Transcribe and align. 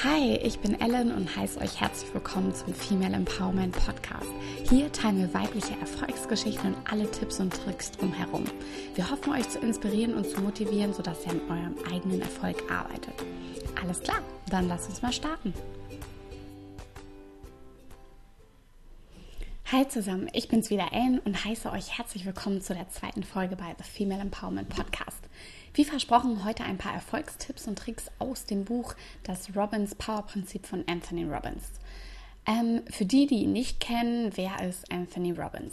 Hi, 0.00 0.34
ich 0.42 0.58
bin 0.58 0.80
Ellen 0.80 1.12
und 1.12 1.36
heiße 1.36 1.60
euch 1.60 1.80
herzlich 1.80 2.12
willkommen 2.12 2.52
zum 2.52 2.74
Female 2.74 3.14
Empowerment 3.14 3.72
Podcast. 3.72 4.26
Hier 4.68 4.90
teilen 4.90 5.18
wir 5.18 5.32
weibliche 5.32 5.78
Erfolgsgeschichten 5.78 6.74
und 6.74 6.92
alle 6.92 7.08
Tipps 7.08 7.38
und 7.38 7.52
Tricks 7.52 7.92
drumherum. 7.92 8.44
Wir 8.96 9.08
hoffen, 9.08 9.32
euch 9.32 9.48
zu 9.48 9.60
inspirieren 9.60 10.14
und 10.14 10.26
zu 10.26 10.40
motivieren, 10.40 10.92
sodass 10.92 11.24
ihr 11.24 11.32
an 11.32 11.40
eurem 11.48 11.76
eigenen 11.92 12.20
Erfolg 12.20 12.68
arbeitet. 12.68 13.14
Alles 13.80 14.00
klar, 14.00 14.18
dann 14.50 14.66
lasst 14.66 14.88
uns 14.88 15.02
mal 15.02 15.12
starten. 15.12 15.54
Hi 19.70 19.86
zusammen, 19.86 20.28
ich 20.32 20.48
bin's 20.48 20.68
wieder 20.68 20.92
Ellen 20.92 21.20
und 21.20 21.44
heiße 21.44 21.70
euch 21.70 21.96
herzlich 21.96 22.26
willkommen 22.26 22.60
zu 22.60 22.74
der 22.74 22.88
zweiten 22.88 23.22
Folge 23.22 23.54
bei 23.54 23.74
The 23.78 23.84
Female 23.84 24.20
Empowerment 24.20 24.68
Podcast. 24.68 25.21
Wie 25.74 25.86
versprochen, 25.86 26.44
heute 26.44 26.64
ein 26.64 26.76
paar 26.76 26.92
Erfolgstipps 26.92 27.66
und 27.66 27.78
Tricks 27.78 28.10
aus 28.18 28.44
dem 28.44 28.66
Buch 28.66 28.94
Das 29.22 29.56
Robbins 29.56 29.94
Power 29.94 30.20
Prinzip 30.20 30.66
von 30.66 30.84
Anthony 30.86 31.24
Robbins. 31.24 31.64
Ähm, 32.44 32.82
für 32.90 33.06
die, 33.06 33.26
die 33.26 33.36
ihn 33.36 33.54
nicht 33.54 33.80
kennen, 33.80 34.36
wer 34.36 34.68
ist 34.68 34.92
Anthony 34.92 35.32
Robbins? 35.32 35.72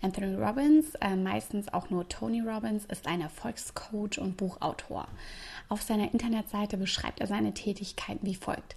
Anthony 0.00 0.34
Robbins, 0.34 0.94
äh, 1.02 1.14
meistens 1.14 1.70
auch 1.74 1.90
nur 1.90 2.08
Tony 2.08 2.40
Robbins, 2.40 2.86
ist 2.86 3.06
ein 3.06 3.20
Erfolgscoach 3.20 4.18
und 4.18 4.38
Buchautor. 4.38 5.08
Auf 5.68 5.82
seiner 5.82 6.10
Internetseite 6.10 6.78
beschreibt 6.78 7.20
er 7.20 7.26
seine 7.26 7.52
Tätigkeiten 7.52 8.26
wie 8.26 8.36
folgt. 8.36 8.76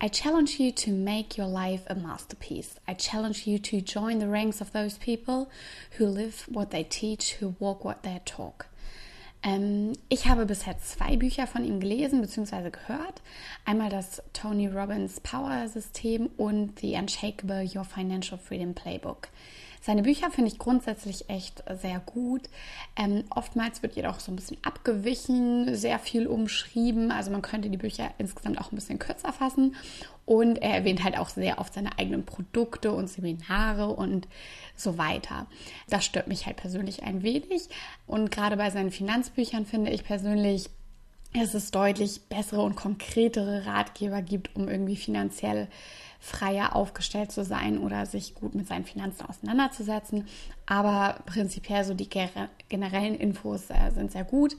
I 0.00 0.08
challenge 0.08 0.50
you 0.58 0.70
to 0.70 0.92
make 0.92 1.36
your 1.36 1.48
life 1.48 1.90
a 1.90 1.96
masterpiece. 1.96 2.76
I 2.88 2.94
challenge 2.94 3.46
you 3.46 3.58
to 3.58 3.78
join 3.78 4.20
the 4.20 4.28
ranks 4.28 4.60
of 4.60 4.70
those 4.70 5.00
people 5.00 5.48
who 5.98 6.04
live 6.04 6.46
what 6.46 6.70
they 6.70 6.84
teach, 6.84 7.40
who 7.40 7.56
walk 7.58 7.84
what 7.84 8.04
they 8.04 8.20
talk. 8.24 8.66
Ähm, 9.46 9.92
ich 10.08 10.26
habe 10.26 10.44
bisher 10.44 10.78
zwei 10.80 11.16
Bücher 11.16 11.46
von 11.46 11.64
ihm 11.64 11.78
gelesen 11.78 12.20
bzw. 12.20 12.70
gehört. 12.70 13.22
Einmal 13.64 13.90
das 13.90 14.20
Tony 14.32 14.66
Robbins 14.66 15.20
Power 15.20 15.68
System 15.68 16.28
und 16.36 16.80
The 16.80 16.96
Unshakable 16.96 17.64
Your 17.72 17.84
Financial 17.84 18.38
Freedom 18.38 18.74
Playbook. 18.74 19.28
Seine 19.86 20.02
Bücher 20.02 20.32
finde 20.32 20.50
ich 20.50 20.58
grundsätzlich 20.58 21.30
echt 21.30 21.62
sehr 21.80 22.00
gut. 22.00 22.48
Ähm, 22.96 23.22
oftmals 23.30 23.84
wird 23.84 23.94
jedoch 23.94 24.18
so 24.18 24.32
ein 24.32 24.34
bisschen 24.34 24.56
abgewichen, 24.64 25.76
sehr 25.76 26.00
viel 26.00 26.26
umschrieben. 26.26 27.12
Also 27.12 27.30
man 27.30 27.40
könnte 27.40 27.70
die 27.70 27.76
Bücher 27.76 28.10
insgesamt 28.18 28.60
auch 28.60 28.72
ein 28.72 28.74
bisschen 28.74 28.98
kürzer 28.98 29.32
fassen. 29.32 29.76
Und 30.24 30.56
er 30.56 30.74
erwähnt 30.74 31.04
halt 31.04 31.16
auch 31.16 31.28
sehr 31.28 31.60
oft 31.60 31.72
seine 31.72 32.00
eigenen 32.00 32.26
Produkte 32.26 32.90
und 32.90 33.08
Seminare 33.08 33.86
und 33.86 34.26
so 34.74 34.98
weiter. 34.98 35.46
Das 35.88 36.04
stört 36.04 36.26
mich 36.26 36.46
halt 36.46 36.56
persönlich 36.56 37.04
ein 37.04 37.22
wenig. 37.22 37.68
Und 38.08 38.32
gerade 38.32 38.56
bei 38.56 38.70
seinen 38.70 38.90
Finanzbüchern 38.90 39.66
finde 39.66 39.92
ich 39.92 40.02
persönlich, 40.02 40.68
dass 41.34 41.54
es 41.54 41.70
deutlich 41.70 42.22
bessere 42.28 42.62
und 42.62 42.76
konkretere 42.76 43.66
Ratgeber 43.66 44.22
gibt, 44.22 44.54
um 44.56 44.68
irgendwie 44.68 44.96
finanziell 44.96 45.68
freier 46.18 46.74
aufgestellt 46.74 47.30
zu 47.30 47.44
sein 47.44 47.78
oder 47.78 48.06
sich 48.06 48.34
gut 48.34 48.54
mit 48.54 48.66
seinen 48.66 48.84
Finanzen 48.84 49.26
auseinanderzusetzen. 49.26 50.26
Aber 50.66 51.20
prinzipiell 51.26 51.84
so 51.84 51.94
die 51.94 52.08
generellen 52.68 53.14
Infos 53.14 53.70
äh, 53.70 53.90
sind 53.94 54.12
sehr 54.12 54.24
gut. 54.24 54.56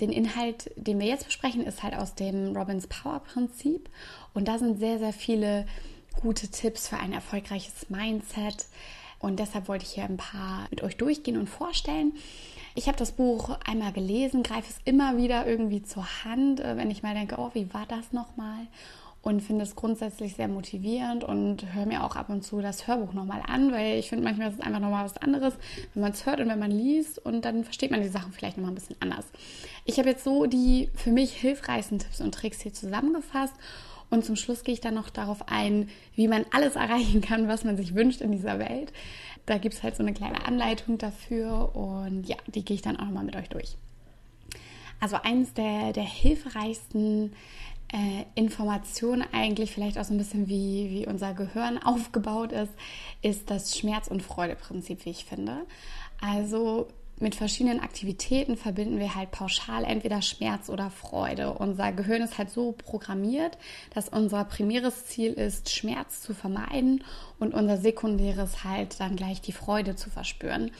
Den 0.00 0.10
Inhalt, 0.10 0.70
den 0.76 0.98
wir 0.98 1.06
jetzt 1.06 1.26
besprechen, 1.26 1.64
ist 1.64 1.82
halt 1.82 1.94
aus 1.94 2.14
dem 2.14 2.56
Robbins 2.56 2.86
Power 2.86 3.20
Prinzip. 3.20 3.88
Und 4.34 4.48
da 4.48 4.58
sind 4.58 4.78
sehr, 4.78 4.98
sehr 4.98 5.12
viele 5.12 5.66
gute 6.20 6.48
Tipps 6.48 6.88
für 6.88 6.98
ein 6.98 7.12
erfolgreiches 7.12 7.88
Mindset. 7.88 8.66
Und 9.18 9.38
deshalb 9.38 9.68
wollte 9.68 9.84
ich 9.84 9.92
hier 9.92 10.04
ein 10.04 10.18
paar 10.18 10.66
mit 10.70 10.82
euch 10.82 10.96
durchgehen 10.96 11.38
und 11.38 11.48
vorstellen. 11.48 12.12
Ich 12.76 12.88
habe 12.88 12.98
das 12.98 13.12
Buch 13.12 13.58
einmal 13.64 13.92
gelesen, 13.92 14.42
greife 14.42 14.68
es 14.68 14.78
immer 14.84 15.16
wieder 15.16 15.46
irgendwie 15.46 15.82
zur 15.82 16.06
Hand, 16.24 16.60
äh, 16.60 16.76
wenn 16.76 16.90
ich 16.90 17.02
mal 17.02 17.14
denke, 17.14 17.36
oh, 17.38 17.50
wie 17.54 17.72
war 17.72 17.86
das 17.88 18.12
nochmal? 18.12 18.66
und 19.22 19.40
finde 19.40 19.64
es 19.64 19.74
grundsätzlich 19.74 20.36
sehr 20.36 20.46
motivierend 20.46 21.24
und 21.24 21.74
höre 21.74 21.86
mir 21.86 22.04
auch 22.04 22.14
ab 22.14 22.28
und 22.28 22.44
zu 22.44 22.60
das 22.60 22.86
Hörbuch 22.86 23.12
nochmal 23.12 23.42
an, 23.44 23.72
weil 23.72 23.98
ich 23.98 24.08
finde 24.08 24.22
manchmal 24.22 24.50
ist 24.50 24.54
es 24.54 24.60
einfach 24.60 24.78
nochmal 24.78 25.04
was 25.04 25.16
anderes, 25.16 25.54
wenn 25.92 26.02
man 26.02 26.12
es 26.12 26.26
hört 26.26 26.38
und 26.38 26.48
wenn 26.48 26.60
man 26.60 26.70
liest 26.70 27.18
und 27.18 27.44
dann 27.44 27.64
versteht 27.64 27.90
man 27.90 28.02
die 28.02 28.08
Sachen 28.08 28.32
vielleicht 28.32 28.56
nochmal 28.56 28.70
ein 28.70 28.76
bisschen 28.76 28.94
anders. 29.00 29.24
Ich 29.84 29.98
habe 29.98 30.10
jetzt 30.10 30.22
so 30.22 30.46
die 30.46 30.90
für 30.94 31.10
mich 31.10 31.32
hilfreichsten 31.32 31.98
Tipps 31.98 32.20
und 32.20 32.36
Tricks 32.36 32.60
hier 32.60 32.72
zusammengefasst 32.72 33.54
und 34.10 34.24
zum 34.24 34.36
Schluss 34.36 34.62
gehe 34.62 34.74
ich 34.74 34.80
dann 34.80 34.94
noch 34.94 35.10
darauf 35.10 35.48
ein, 35.48 35.88
wie 36.14 36.28
man 36.28 36.44
alles 36.52 36.76
erreichen 36.76 37.20
kann, 37.20 37.48
was 37.48 37.64
man 37.64 37.76
sich 37.76 37.96
wünscht 37.96 38.20
in 38.20 38.30
dieser 38.30 38.60
Welt. 38.60 38.92
Da 39.46 39.58
gibt 39.58 39.74
es 39.74 39.82
halt 39.82 39.96
so 39.96 40.02
eine 40.02 40.12
kleine 40.12 40.44
Anleitung 40.44 40.98
dafür 40.98 41.74
und 41.74 42.24
ja, 42.24 42.36
die 42.46 42.64
gehe 42.64 42.74
ich 42.74 42.82
dann 42.82 42.96
auch 42.96 43.04
nochmal 43.04 43.24
mit 43.24 43.36
euch 43.36 43.48
durch. 43.48 43.76
Also 45.00 45.16
eines 45.16 45.52
der, 45.54 45.92
der 45.92 46.04
hilfreichsten 46.04 47.32
äh, 47.92 48.24
Information 48.34 49.24
eigentlich, 49.32 49.72
vielleicht 49.72 49.98
auch 49.98 50.04
so 50.04 50.14
ein 50.14 50.18
bisschen 50.18 50.48
wie, 50.48 50.90
wie 50.90 51.06
unser 51.06 51.34
Gehirn 51.34 51.78
aufgebaut 51.84 52.52
ist, 52.52 52.72
ist 53.22 53.50
das 53.50 53.78
Schmerz- 53.78 54.08
und 54.08 54.22
Freude-Prinzip, 54.22 55.04
wie 55.04 55.10
ich 55.10 55.24
finde. 55.24 55.66
Also 56.20 56.88
mit 57.18 57.34
verschiedenen 57.34 57.80
Aktivitäten 57.80 58.56
verbinden 58.56 58.98
wir 58.98 59.14
halt 59.14 59.30
pauschal 59.30 59.84
entweder 59.84 60.20
Schmerz 60.20 60.68
oder 60.68 60.90
Freude. 60.90 61.54
Unser 61.54 61.92
Gehirn 61.92 62.20
ist 62.22 62.36
halt 62.36 62.50
so 62.50 62.72
programmiert, 62.72 63.56
dass 63.94 64.10
unser 64.10 64.44
primäres 64.44 65.06
Ziel 65.06 65.32
ist, 65.32 65.70
Schmerz 65.70 66.20
zu 66.20 66.34
vermeiden 66.34 67.02
und 67.38 67.54
unser 67.54 67.76
sekundäres 67.76 68.64
halt 68.64 69.00
dann 69.00 69.16
gleich 69.16 69.40
die 69.40 69.52
Freude 69.52 69.94
zu 69.94 70.10
verspüren. 70.10 70.70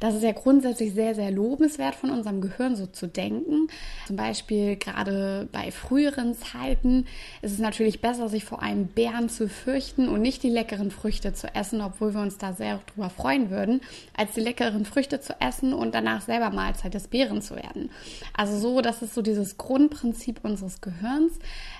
Das 0.00 0.14
ist 0.14 0.22
ja 0.22 0.32
grundsätzlich 0.32 0.94
sehr, 0.94 1.14
sehr 1.14 1.30
lobenswert 1.30 1.94
von 1.94 2.10
unserem 2.10 2.40
Gehirn 2.40 2.76
so 2.76 2.86
zu 2.86 3.06
denken. 3.06 3.68
Zum 4.06 4.16
Beispiel 4.16 4.76
gerade 4.76 5.48
bei 5.52 5.70
früheren 5.70 6.34
Zeiten 6.34 7.06
ist 7.40 7.52
es 7.52 7.58
natürlich 7.58 8.00
besser, 8.00 8.28
sich 8.28 8.44
vor 8.44 8.62
einem 8.62 8.86
Bären 8.86 9.28
zu 9.28 9.48
fürchten 9.48 10.08
und 10.08 10.20
nicht 10.20 10.42
die 10.42 10.50
leckeren 10.50 10.90
Früchte 10.90 11.32
zu 11.32 11.54
essen, 11.54 11.80
obwohl 11.80 12.14
wir 12.14 12.20
uns 12.20 12.38
da 12.38 12.52
sehr 12.52 12.80
drüber 12.94 13.10
freuen 13.10 13.50
würden, 13.50 13.80
als 14.16 14.32
die 14.32 14.40
leckeren 14.40 14.84
Früchte 14.84 15.20
zu 15.20 15.40
essen 15.40 15.72
und 15.82 15.94
danach 15.94 16.22
selber 16.22 16.50
Mahlzeit 16.50 16.94
des 16.94 17.08
Bären 17.08 17.42
zu 17.42 17.56
werden. 17.56 17.90
Also 18.34 18.58
so, 18.58 18.80
das 18.80 19.02
ist 19.02 19.14
so 19.14 19.22
dieses 19.22 19.58
Grundprinzip 19.58 20.40
unseres 20.42 20.80
Gehirns. 20.80 21.32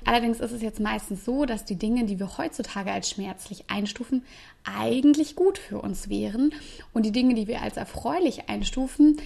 Allerdings 0.04 0.40
ist 0.40 0.52
es 0.52 0.62
jetzt 0.62 0.80
meistens 0.80 1.24
so, 1.24 1.44
dass 1.46 1.64
die 1.64 1.76
Dinge, 1.76 2.04
die 2.04 2.18
wir 2.18 2.36
heutzutage 2.36 2.92
als 2.92 3.08
schmerzlich 3.08 3.64
einstufen, 3.68 4.24
eigentlich 4.64 5.36
gut 5.36 5.58
für 5.58 5.80
uns 5.80 6.08
wären 6.08 6.52
und 6.92 7.06
die 7.06 7.12
Dinge, 7.12 7.34
die 7.34 7.46
wir 7.46 7.62
als 7.62 7.76
erfreulich 7.76 8.48
einstufen, 8.48 9.20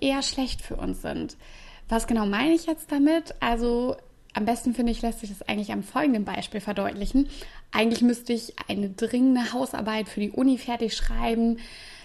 eher 0.00 0.22
schlecht 0.22 0.62
für 0.62 0.76
uns 0.76 1.02
sind. 1.02 1.36
Was 1.88 2.06
genau 2.06 2.26
meine 2.26 2.54
ich 2.54 2.66
jetzt 2.66 2.92
damit? 2.92 3.34
Also 3.40 3.96
am 4.34 4.44
besten 4.44 4.74
finde 4.74 4.92
ich, 4.92 5.02
lässt 5.02 5.20
sich 5.20 5.30
das 5.30 5.42
eigentlich 5.48 5.72
am 5.72 5.82
folgenden 5.82 6.24
Beispiel 6.24 6.60
verdeutlichen. 6.60 7.28
Eigentlich 7.72 8.02
müsste 8.02 8.32
ich 8.32 8.54
eine 8.68 8.90
dringende 8.90 9.52
Hausarbeit 9.52 10.08
für 10.08 10.20
die 10.20 10.30
Uni 10.30 10.58
fertig 10.58 10.94
schreiben. 10.94 11.58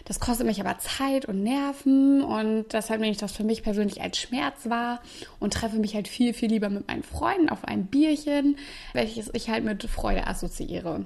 Das 0.05 0.19
kostet 0.19 0.45
mich 0.45 0.59
aber 0.59 0.77
Zeit 0.79 1.25
und 1.25 1.43
Nerven 1.43 2.21
und 2.21 2.73
deshalb 2.73 2.99
nehme 2.99 3.11
ich 3.11 3.17
das 3.17 3.31
für 3.31 3.43
mich 3.43 3.63
persönlich 3.63 4.01
als 4.01 4.17
Schmerz 4.17 4.69
wahr 4.69 5.01
und 5.39 5.53
treffe 5.53 5.77
mich 5.77 5.95
halt 5.95 6.07
viel, 6.07 6.33
viel 6.33 6.49
lieber 6.49 6.69
mit 6.69 6.87
meinen 6.87 7.03
Freunden 7.03 7.49
auf 7.49 7.63
ein 7.63 7.85
Bierchen, 7.85 8.57
welches 8.91 9.29
ich 9.33 9.49
halt 9.49 9.63
mit 9.63 9.83
Freude 9.83 10.27
assoziiere. 10.27 11.05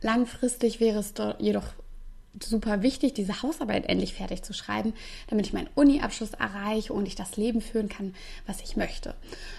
Langfristig 0.00 0.80
wäre 0.80 0.98
es 0.98 1.14
jedoch 1.38 1.66
super 2.42 2.82
wichtig, 2.82 3.14
diese 3.14 3.42
Hausarbeit 3.42 3.86
endlich 3.88 4.14
fertig 4.14 4.42
zu 4.42 4.52
schreiben, 4.52 4.94
damit 5.28 5.46
ich 5.46 5.52
meinen 5.52 5.68
Uni-Abschluss 5.74 6.32
erreiche 6.34 6.92
und 6.92 7.06
ich 7.06 7.14
das 7.14 7.36
Leben 7.36 7.60
führen 7.60 7.88
kann, 7.88 8.14
was 8.46 8.60
ich 8.62 8.76
möchte. 8.76 9.14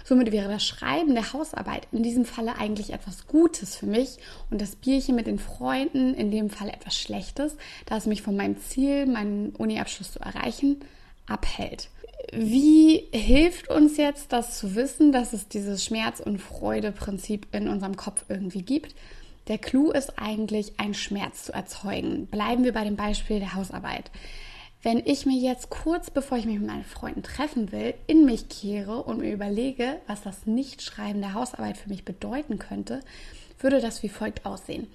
Somit 0.06 0.32
wäre 0.32 0.50
das 0.50 0.66
Schreiben 0.66 1.14
der 1.14 1.34
Hausarbeit 1.34 1.88
in 1.92 2.04
diesem 2.04 2.26
Falle 2.26 2.58
eigentlich 2.58 2.94
etwas 2.94 3.28
Gutes 3.28 3.76
für 3.76 3.86
mich 3.86 4.18
und 4.50 4.62
das 4.62 4.76
Bierchen 4.76 5.16
mit 5.16 5.28
den 5.28 5.40
Freunden 5.40 6.14
in 6.14 6.32
dem 6.32 6.50
Fall 6.50 6.70
etwas 6.70 6.96
Schlechtes, 6.96 7.58
da 7.86 7.98
es 7.98 8.06
mich 8.06 8.22
von 8.22 8.36
meinem 8.36 8.60
Ziel, 8.60 9.06
meinen 9.06 9.50
Uni-Abschluss 9.56 10.14
zu 10.14 10.20
erreichen, 10.20 10.78
abhält. 11.28 11.90
Wie 12.32 13.08
hilft 13.12 13.70
uns 13.70 13.98
jetzt 13.98 14.32
das 14.32 14.60
zu 14.60 14.76
wissen, 14.76 15.12
dass 15.12 15.34
es 15.34 15.48
dieses 15.48 15.84
Schmerz- 15.84 16.20
und 16.20 16.40
Freude-Prinzip 16.40 17.48
in 17.52 17.68
unserem 17.68 17.96
Kopf 17.96 18.26
irgendwie 18.30 18.62
gibt? 18.62 18.94
Der 19.50 19.58
Clou 19.58 19.90
ist 19.90 20.20
eigentlich, 20.20 20.80
einen 20.80 20.94
Schmerz 20.94 21.46
zu 21.46 21.54
erzeugen. 21.54 22.28
Bleiben 22.28 22.64
wir 22.64 22.72
bei 22.72 22.84
dem 22.84 22.96
Beispiel 22.96 23.40
der 23.40 23.56
Hausarbeit. 23.56 24.12
Wenn 24.84 25.00
ich 25.00 25.26
mir 25.26 25.38
jetzt 25.38 25.72
kurz 25.72 26.12
bevor 26.12 26.38
ich 26.38 26.46
mich 26.46 26.60
mit 26.60 26.68
meinen 26.68 26.86
Freunden 26.86 27.24
treffen 27.24 27.72
will, 27.72 27.96
in 28.06 28.26
mich 28.26 28.48
kehre 28.48 29.04
und 29.04 29.20
mir 29.20 29.34
überlege, 29.34 29.98
was 30.06 30.22
das 30.22 30.46
Nichtschreiben 30.46 31.20
der 31.20 31.34
Hausarbeit 31.34 31.78
für 31.78 31.90
mich 31.90 32.06
bedeuten 32.06 32.60
könnte, 32.60 33.02
würde 33.58 33.82
das 33.82 34.04
wie 34.04 34.10
folgt 34.10 34.46
aussehen. 34.46 34.88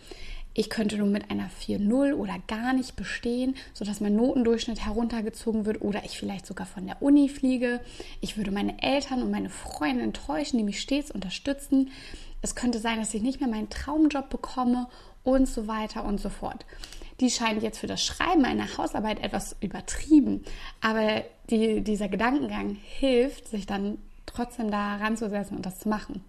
Ich 0.56 0.70
könnte 0.70 0.96
nur 0.98 1.08
mit 1.08 1.32
einer 1.32 1.50
4.0 1.66 2.14
oder 2.14 2.36
gar 2.46 2.74
nicht 2.74 2.94
bestehen, 2.94 3.56
sodass 3.72 4.00
mein 4.00 4.14
Notendurchschnitt 4.14 4.86
heruntergezogen 4.86 5.66
wird 5.66 5.82
oder 5.82 6.04
ich 6.04 6.16
vielleicht 6.16 6.46
sogar 6.46 6.64
von 6.64 6.86
der 6.86 7.02
Uni 7.02 7.28
fliege. 7.28 7.80
Ich 8.20 8.36
würde 8.36 8.52
meine 8.52 8.80
Eltern 8.80 9.20
und 9.20 9.32
meine 9.32 9.50
Freunde 9.50 10.04
enttäuschen, 10.04 10.58
die 10.58 10.64
mich 10.64 10.80
stets 10.80 11.10
unterstützen. 11.10 11.90
Es 12.44 12.54
könnte 12.54 12.78
sein, 12.78 12.98
dass 12.98 13.14
ich 13.14 13.22
nicht 13.22 13.40
mehr 13.40 13.48
meinen 13.48 13.70
Traumjob 13.70 14.28
bekomme 14.28 14.86
und 15.22 15.48
so 15.48 15.66
weiter 15.66 16.04
und 16.04 16.20
so 16.20 16.28
fort. 16.28 16.66
Die 17.20 17.30
scheint 17.30 17.62
jetzt 17.62 17.78
für 17.78 17.86
das 17.86 18.04
Schreiben 18.04 18.44
einer 18.44 18.76
Hausarbeit 18.76 19.18
etwas 19.24 19.56
übertrieben, 19.60 20.44
aber 20.82 21.24
die, 21.48 21.80
dieser 21.80 22.08
Gedankengang 22.08 22.74
hilft, 22.74 23.48
sich 23.48 23.64
dann 23.64 23.96
trotzdem 24.26 24.70
da 24.70 24.96
ranzusetzen 24.96 25.56
und 25.56 25.64
das 25.64 25.78
zu 25.78 25.88
machen. 25.88 26.22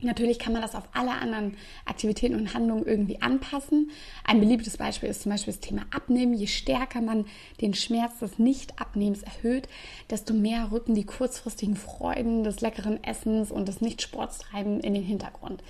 Natürlich 0.00 0.38
kann 0.38 0.52
man 0.52 0.62
das 0.62 0.76
auf 0.76 0.88
alle 0.92 1.10
anderen 1.10 1.56
Aktivitäten 1.84 2.36
und 2.36 2.54
Handlungen 2.54 2.86
irgendwie 2.86 3.20
anpassen. 3.20 3.90
Ein 4.22 4.38
beliebtes 4.38 4.76
Beispiel 4.76 5.08
ist 5.08 5.22
zum 5.22 5.32
Beispiel 5.32 5.52
das 5.52 5.60
Thema 5.60 5.86
Abnehmen. 5.90 6.34
Je 6.34 6.46
stärker 6.46 7.00
man 7.00 7.26
den 7.60 7.74
Schmerz 7.74 8.20
des 8.20 8.38
Nicht-Abnehmens 8.38 9.22
erhöht, 9.22 9.68
desto 10.08 10.34
mehr 10.34 10.70
rücken 10.70 10.94
die 10.94 11.04
kurzfristigen 11.04 11.74
Freuden 11.74 12.44
des 12.44 12.60
leckeren 12.60 13.02
Essens 13.02 13.50
und 13.50 13.66
des 13.66 13.80
Nicht-Sportstreiben 13.80 14.78
in 14.80 14.94
den 14.94 15.02
Hintergrund. 15.02 15.64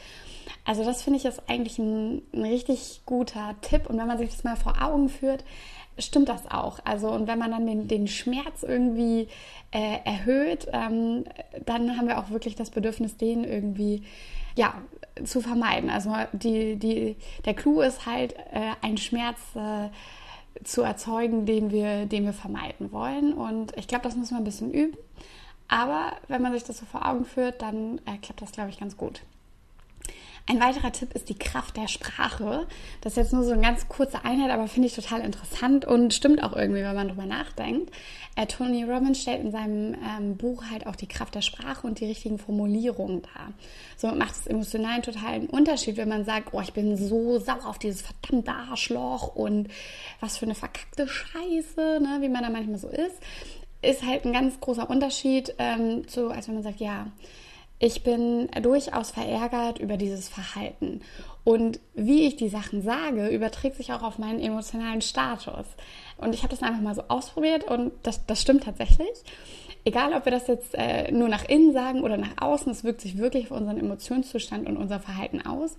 Also 0.64 0.84
das 0.84 1.02
finde 1.02 1.19
ich 1.19 1.25
ist 1.25 1.42
eigentlich 1.48 1.78
ein, 1.78 2.20
ein 2.34 2.42
richtig 2.42 3.00
guter 3.06 3.56
Tipp. 3.62 3.88
Und 3.88 3.96
wenn 3.96 4.06
man 4.06 4.19
sich 4.19 4.28
das 4.28 4.44
mal 4.44 4.56
vor 4.56 4.82
Augen 4.82 5.08
führt, 5.08 5.42
stimmt 5.99 6.29
das 6.29 6.50
auch. 6.50 6.79
Also 6.85 7.11
und 7.11 7.27
wenn 7.27 7.39
man 7.39 7.50
dann 7.50 7.67
den, 7.67 7.89
den 7.89 8.09
Schmerz 8.09 8.62
irgendwie 8.62 9.29
äh, 9.71 9.99
erhöht, 10.05 10.69
ähm, 10.73 11.25
dann 11.65 11.97
haben 11.97 12.09
wir 12.09 12.19
auch 12.19 12.31
wirklich 12.31 12.55
das 12.56 12.71
Bedürfnis, 12.71 13.17
den 13.17 13.45
irgendwie 13.45 14.03
ja, 14.56 14.75
zu 15.25 15.41
vermeiden. 15.41 15.91
Also 15.91 16.15
die, 16.33 16.77
die, 16.77 17.17
der 17.45 17.55
Clou 17.55 17.81
ist 17.81 18.06
halt, 18.06 18.35
äh, 18.53 18.73
einen 18.83 18.99
Schmerz 18.99 19.39
äh, 19.55 19.89
zu 20.65 20.83
erzeugen, 20.83 21.47
den 21.47 21.71
wir, 21.71 22.06
den 22.06 22.25
wir 22.25 22.33
vermeiden 22.33 22.93
wollen. 22.93 23.33
Und 23.33 23.77
ich 23.77 23.87
glaube, 23.87 24.05
das 24.05 24.17
muss 24.17 24.31
man 24.31 24.41
ein 24.41 24.45
bisschen 24.45 24.73
üben. 24.73 24.97
Aber 25.69 26.12
wenn 26.29 26.43
man 26.43 26.53
sich 26.53 26.65
das 26.65 26.79
so 26.79 26.87
vor 26.87 27.06
Augen 27.06 27.25
führt, 27.25 27.62
dann 27.62 27.99
äh, 28.06 28.17
klappt 28.21 28.43
das, 28.43 28.53
glaube 28.53 28.71
ich, 28.71 28.81
ganz 28.81 28.97
gut. 28.97 29.23
Ein 30.50 30.61
weiterer 30.61 30.91
Tipp 30.91 31.12
ist 31.12 31.29
die 31.29 31.39
Kraft 31.39 31.77
der 31.77 31.89
Sprache. 31.89 32.67
Das 33.03 33.12
ist 33.12 33.17
jetzt 33.19 33.33
nur 33.35 33.45
so 33.45 33.53
eine 33.53 33.61
ganz 33.61 33.87
kurze 33.87 34.25
Einheit, 34.25 34.50
aber 34.50 34.67
finde 34.67 34.89
ich 34.89 34.95
total 34.95 35.21
interessant 35.21 35.85
und 35.85 36.15
stimmt 36.15 36.43
auch 36.43 36.56
irgendwie, 36.56 36.81
wenn 36.81 36.95
man 36.95 37.09
drüber 37.09 37.27
nachdenkt. 37.27 37.93
Äh, 38.35 38.47
Tony 38.47 38.83
Robbins 38.83 39.21
stellt 39.21 39.43
in 39.43 39.50
seinem 39.50 39.95
ähm, 39.95 40.39
Buch 40.39 40.65
halt 40.71 40.87
auch 40.87 40.97
die 40.97 41.06
Kraft 41.06 41.35
der 41.35 41.43
Sprache 41.43 41.87
und 41.87 42.00
die 42.00 42.06
richtigen 42.06 42.39
Formulierungen 42.39 43.21
dar. 43.21 43.53
Somit 43.99 44.19
macht 44.19 44.37
es 44.37 44.47
emotional 44.47 44.95
einen 44.95 45.03
totalen 45.03 45.49
Unterschied, 45.49 45.99
wenn 45.99 46.09
man 46.09 46.25
sagt, 46.25 46.55
oh, 46.55 46.62
ich 46.62 46.73
bin 46.73 46.97
so 46.97 47.39
sauer 47.39 47.67
auf 47.67 47.79
dieses 47.79 48.00
verdammte 48.00 48.53
Arschloch 48.53 49.35
und 49.37 49.69
was 50.21 50.39
für 50.39 50.47
eine 50.47 50.55
verkackte 50.55 51.06
Scheiße, 51.06 52.00
ne, 52.00 52.19
wie 52.21 52.31
man 52.31 52.43
da 52.43 52.49
manchmal 52.49 52.79
so 52.79 52.89
ist. 52.89 53.21
Ist 53.83 54.03
halt 54.03 54.25
ein 54.25 54.33
ganz 54.33 54.59
großer 54.61 54.89
Unterschied 54.89 55.55
ähm, 55.59 56.09
zu, 56.09 56.31
als 56.31 56.49
wenn 56.49 56.55
man 56.55 56.65
sagt, 56.65 56.81
ja, 56.81 57.09
ich 57.78 58.02
bin 58.02 58.48
durchaus 58.62 59.12
verärgert 59.12 59.78
über 59.78 59.96
dieses 59.96 60.28
Verhalten. 60.28 61.00
Und 61.44 61.80
wie 61.94 62.26
ich 62.26 62.36
die 62.36 62.48
Sachen 62.48 62.82
sage, 62.82 63.28
überträgt 63.28 63.76
sich 63.76 63.92
auch 63.92 64.02
auf 64.02 64.19
meinen 64.19 64.40
emotionalen 64.40 65.00
Status. 65.00 65.66
Und 66.16 66.34
ich 66.34 66.42
habe 66.42 66.50
das 66.50 66.62
einfach 66.62 66.80
mal 66.80 66.94
so 66.94 67.04
ausprobiert 67.08 67.64
und 67.64 67.92
das, 68.02 68.26
das 68.26 68.42
stimmt 68.42 68.64
tatsächlich. 68.64 69.08
Egal, 69.84 70.12
ob 70.12 70.25
wir 70.25 70.32
das 70.32 70.48
jetzt 70.48 70.75
äh, 70.75 71.10
nur 71.12 71.28
nach 71.28 71.48
innen 71.48 71.72
sagen 71.72 72.02
oder 72.02 72.16
nach 72.16 72.36
außen, 72.40 72.70
es 72.72 72.84
wirkt 72.84 73.00
sich 73.00 73.16
wirklich 73.16 73.50
auf 73.50 73.56
unseren 73.56 73.78
Emotionszustand 73.78 74.66
und 74.66 74.76
unser 74.76 74.98
Verhalten 74.98 75.46
aus. 75.46 75.78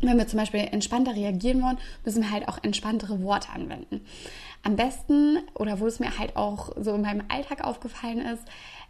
Wenn 0.00 0.18
wir 0.18 0.26
zum 0.26 0.38
Beispiel 0.38 0.60
entspannter 0.60 1.14
reagieren 1.14 1.62
wollen, 1.62 1.78
müssen 2.04 2.22
wir 2.22 2.30
halt 2.30 2.48
auch 2.48 2.58
entspanntere 2.62 3.22
Worte 3.22 3.50
anwenden. 3.50 4.00
Am 4.64 4.76
besten, 4.76 5.38
oder 5.54 5.78
wo 5.78 5.86
es 5.86 6.00
mir 6.00 6.18
halt 6.18 6.36
auch 6.36 6.72
so 6.76 6.94
in 6.94 7.02
meinem 7.02 7.22
Alltag 7.28 7.62
aufgefallen 7.62 8.20
ist, 8.20 8.42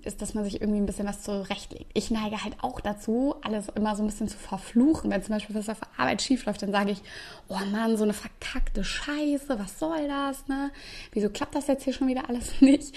ist, 0.06 0.23
dass 0.23 0.35
man 0.35 0.44
sich 0.44 0.61
irgendwie 0.61 0.81
ein 0.81 0.87
bisschen 0.87 1.06
was 1.06 1.23
zurechtlegt. 1.23 1.91
Ich 1.94 2.11
neige 2.11 2.44
halt 2.44 2.55
auch 2.62 2.81
dazu, 2.81 3.35
alles 3.43 3.69
immer 3.71 3.97
so 3.97 4.03
ein 4.03 4.06
bisschen 4.06 4.29
zu 4.29 4.38
verfluchen. 4.38 5.11
Wenn 5.11 5.23
zum 5.23 5.35
Beispiel 5.35 5.56
was 5.56 5.69
auf 5.69 5.81
Arbeit 5.97 6.23
schief 6.23 6.44
läuft, 6.47 6.62
dann 6.62 6.71
sage 6.71 6.93
ich, 6.93 7.03
oh 7.49 7.59
Mann, 7.73 7.97
so 7.97 8.05
eine 8.05 8.12
verkackte 8.12 8.85
Scheiße, 8.85 9.59
was 9.59 9.79
soll 9.79 10.06
das, 10.06 10.47
ne? 10.47 10.71
Wieso 11.12 11.29
klappt 11.29 11.55
das 11.55 11.67
jetzt 11.67 11.85
hier 11.85 11.93
schon 11.93 12.09
wieder 12.09 12.29
alles 12.29 12.53
nicht? 12.61 12.94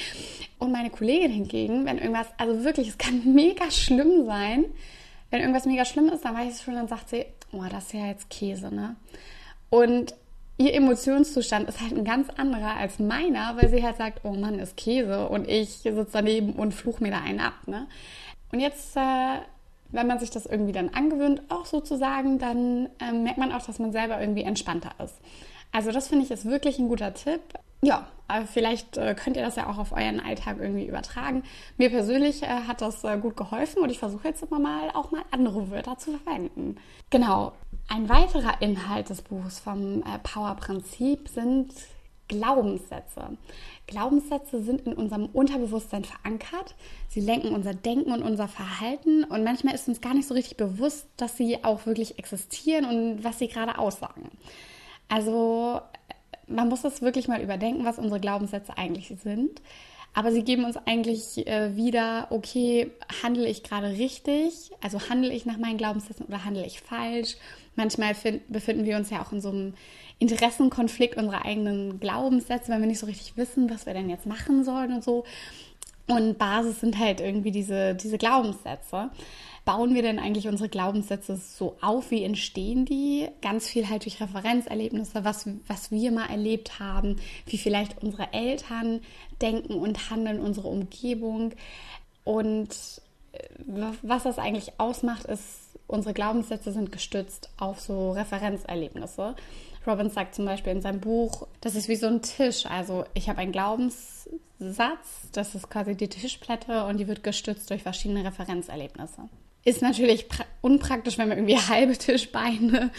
Und 0.59 0.71
meine 0.71 0.89
Kollegin 0.89 1.31
hingegen, 1.31 1.85
wenn 1.85 1.97
irgendwas, 1.97 2.27
also 2.37 2.63
wirklich, 2.63 2.89
es 2.89 2.97
kann 2.97 3.21
mega 3.33 3.71
schlimm 3.71 4.25
sein, 4.25 4.65
wenn 5.29 5.41
irgendwas 5.41 5.65
mega 5.65 5.83
schlimm 5.83 6.09
ist, 6.09 6.23
dann 6.25 6.35
weiß 6.35 6.47
ich 6.47 6.53
es 6.53 6.63
schon, 6.63 6.75
dann 6.75 6.87
sagt 6.87 7.09
sie, 7.09 7.25
oh, 7.51 7.63
das 7.69 7.85
ist 7.85 7.93
ja 7.93 8.07
jetzt 8.07 8.29
Käse, 8.29 8.73
ne? 8.73 8.95
Und 9.69 10.13
ihr 10.57 10.73
Emotionszustand 10.73 11.69
ist 11.69 11.81
halt 11.81 11.93
ein 11.93 12.03
ganz 12.03 12.29
anderer 12.35 12.75
als 12.75 12.99
meiner, 12.99 13.55
weil 13.57 13.69
sie 13.69 13.83
halt 13.83 13.97
sagt, 13.97 14.21
oh 14.23 14.33
Mann, 14.33 14.59
ist 14.59 14.75
Käse 14.75 15.27
und 15.29 15.47
ich 15.47 15.69
sitze 15.69 16.07
daneben 16.11 16.53
und 16.53 16.73
fluch 16.73 16.99
mir 16.99 17.11
da 17.11 17.21
einen 17.21 17.39
ab. 17.39 17.53
Ne? 17.67 17.87
Und 18.51 18.59
jetzt, 18.59 18.97
äh, 18.97 19.39
wenn 19.89 20.07
man 20.07 20.19
sich 20.19 20.31
das 20.31 20.45
irgendwie 20.45 20.71
dann 20.71 20.89
angewöhnt, 20.89 21.43
auch 21.49 21.65
sozusagen, 21.65 22.39
dann 22.39 22.89
äh, 22.99 23.11
merkt 23.11 23.37
man 23.37 23.51
auch, 23.51 23.65
dass 23.65 23.79
man 23.79 23.91
selber 23.91 24.19
irgendwie 24.19 24.43
entspannter 24.43 24.91
ist. 25.03 25.15
Also 25.71 25.91
das 25.91 26.07
finde 26.07 26.25
ich 26.25 26.31
ist 26.31 26.45
wirklich 26.45 26.79
ein 26.79 26.87
guter 26.87 27.13
Tipp. 27.13 27.41
Ja, 27.81 28.07
vielleicht 28.51 28.97
äh, 28.97 29.15
könnt 29.15 29.37
ihr 29.37 29.43
das 29.43 29.55
ja 29.55 29.69
auch 29.69 29.77
auf 29.77 29.91
euren 29.91 30.19
Alltag 30.19 30.57
irgendwie 30.59 30.85
übertragen. 30.85 31.43
Mir 31.77 31.89
persönlich 31.89 32.43
äh, 32.43 32.47
hat 32.47 32.81
das 32.81 33.03
äh, 33.03 33.17
gut 33.17 33.37
geholfen 33.37 33.81
und 33.81 33.89
ich 33.89 33.99
versuche 33.99 34.27
jetzt 34.27 34.43
immer 34.43 34.59
mal 34.59 34.89
auch 34.93 35.11
mal 35.11 35.23
andere 35.31 35.71
Wörter 35.71 35.97
zu 35.97 36.17
verwenden. 36.17 36.77
Genau. 37.09 37.53
Ein 37.87 38.09
weiterer 38.09 38.61
Inhalt 38.61 39.09
des 39.09 39.21
Buches 39.21 39.59
vom 39.59 40.03
Power-Prinzip 40.23 41.29
sind 41.29 41.71
Glaubenssätze. 42.27 43.37
Glaubenssätze 43.85 44.61
sind 44.61 44.81
in 44.81 44.93
unserem 44.93 45.27
Unterbewusstsein 45.27 46.03
verankert. 46.03 46.75
Sie 47.07 47.21
lenken 47.21 47.55
unser 47.55 47.73
Denken 47.73 48.11
und 48.11 48.23
unser 48.23 48.49
Verhalten 48.49 49.23
und 49.23 49.45
manchmal 49.45 49.73
ist 49.73 49.87
uns 49.87 50.01
gar 50.01 50.13
nicht 50.13 50.27
so 50.27 50.33
richtig 50.33 50.57
bewusst, 50.57 51.07
dass 51.15 51.37
sie 51.37 51.63
auch 51.63 51.85
wirklich 51.85 52.19
existieren 52.19 52.83
und 52.83 53.23
was 53.23 53.39
sie 53.39 53.47
gerade 53.47 53.77
aussagen. 53.77 54.29
Also 55.07 55.79
man 56.47 56.69
muss 56.69 56.81
das 56.81 57.01
wirklich 57.01 57.27
mal 57.27 57.41
überdenken, 57.41 57.85
was 57.85 57.99
unsere 57.99 58.19
Glaubenssätze 58.19 58.77
eigentlich 58.77 59.13
sind. 59.21 59.61
Aber 60.13 60.31
sie 60.31 60.43
geben 60.43 60.65
uns 60.65 60.77
eigentlich 60.77 61.45
äh, 61.45 61.75
wieder, 61.75 62.27
okay, 62.31 62.91
handle 63.21 63.47
ich 63.47 63.61
gerade 63.61 63.89
richtig? 63.89 64.71
Also 64.81 65.09
handle 65.09 65.31
ich 65.31 65.45
nach 65.45 65.57
meinen 65.57 65.77
Glaubenssätzen 65.77 66.25
oder 66.25 66.43
handle 66.43 66.65
ich 66.65 66.81
falsch? 66.81 67.35
Manchmal 67.75 68.15
find, 68.15 68.51
befinden 68.51 68.85
wir 68.85 68.97
uns 68.97 69.11
ja 69.11 69.21
auch 69.21 69.31
in 69.31 69.41
so 69.41 69.49
einem 69.49 69.75
Interessenkonflikt 70.17 71.17
unserer 71.17 71.45
eigenen 71.45 71.99
Glaubenssätze, 71.99 72.71
wenn 72.71 72.79
wir 72.79 72.87
nicht 72.87 72.99
so 72.99 73.05
richtig 73.05 73.37
wissen, 73.37 73.69
was 73.69 73.85
wir 73.85 73.93
denn 73.93 74.09
jetzt 74.09 74.25
machen 74.25 74.63
sollen 74.63 74.93
und 74.93 75.03
so. 75.03 75.23
Und 76.07 76.37
Basis 76.37 76.79
sind 76.79 76.97
halt 76.97 77.19
irgendwie 77.19 77.51
diese, 77.51 77.95
diese 77.95 78.17
Glaubenssätze 78.17 79.09
bauen 79.67 79.93
wir 79.93 80.01
denn 80.01 80.17
eigentlich 80.17 80.47
unsere 80.47 80.69
Glaubenssätze 80.69 81.35
so 81.35 81.75
auf? 81.81 82.09
Wie 82.09 82.23
entstehen 82.23 82.85
die? 82.85 83.27
Ganz 83.41 83.67
viel 83.67 83.89
halt 83.89 84.05
durch 84.05 84.21
Referenzerlebnisse, 84.21 85.25
was, 85.25 85.45
was 85.67 85.91
wir 85.91 86.13
mal 86.13 86.29
erlebt 86.29 86.79
haben, 86.79 87.17
wie 87.45 87.57
vielleicht 87.57 88.01
unsere 88.01 88.31
Eltern 88.31 89.01
denken 89.41 89.73
und 89.73 90.09
handeln, 90.09 90.39
unsere 90.39 90.69
Umgebung. 90.69 91.51
Und 92.23 92.69
äh, 93.33 93.39
was 94.01 94.23
das 94.23 94.39
eigentlich 94.39 94.79
ausmacht, 94.79 95.25
ist, 95.25 95.77
unsere 95.85 96.13
Glaubenssätze 96.13 96.71
sind 96.71 96.93
gestützt 96.93 97.49
auf 97.57 97.81
so 97.81 98.11
Referenzerlebnisse. 98.11 99.35
Robbins 99.87 100.13
sagt 100.13 100.35
zum 100.35 100.45
Beispiel 100.45 100.73
in 100.73 100.81
seinem 100.81 100.99
Buch, 100.99 101.47
das 101.61 101.75
ist 101.75 101.87
wie 101.87 101.95
so 101.95 102.07
ein 102.07 102.21
Tisch. 102.21 102.65
Also 102.65 103.05
ich 103.13 103.29
habe 103.29 103.39
einen 103.39 103.51
Glaubenssatz, 103.51 105.29
das 105.31 105.55
ist 105.55 105.69
quasi 105.69 105.95
die 105.95 106.09
Tischplatte 106.09 106.85
und 106.85 106.97
die 106.97 107.07
wird 107.07 107.23
gestützt 107.23 107.69
durch 107.69 107.83
verschiedene 107.83 108.23
Referenzerlebnisse. 108.23 109.29
Ist 109.63 109.81
natürlich 109.81 110.27
unpraktisch, 110.61 111.17
wenn 111.17 111.29
wir 111.29 111.37
irgendwie 111.37 111.57
halbe 111.69 111.97
Tischbeine 111.97 112.91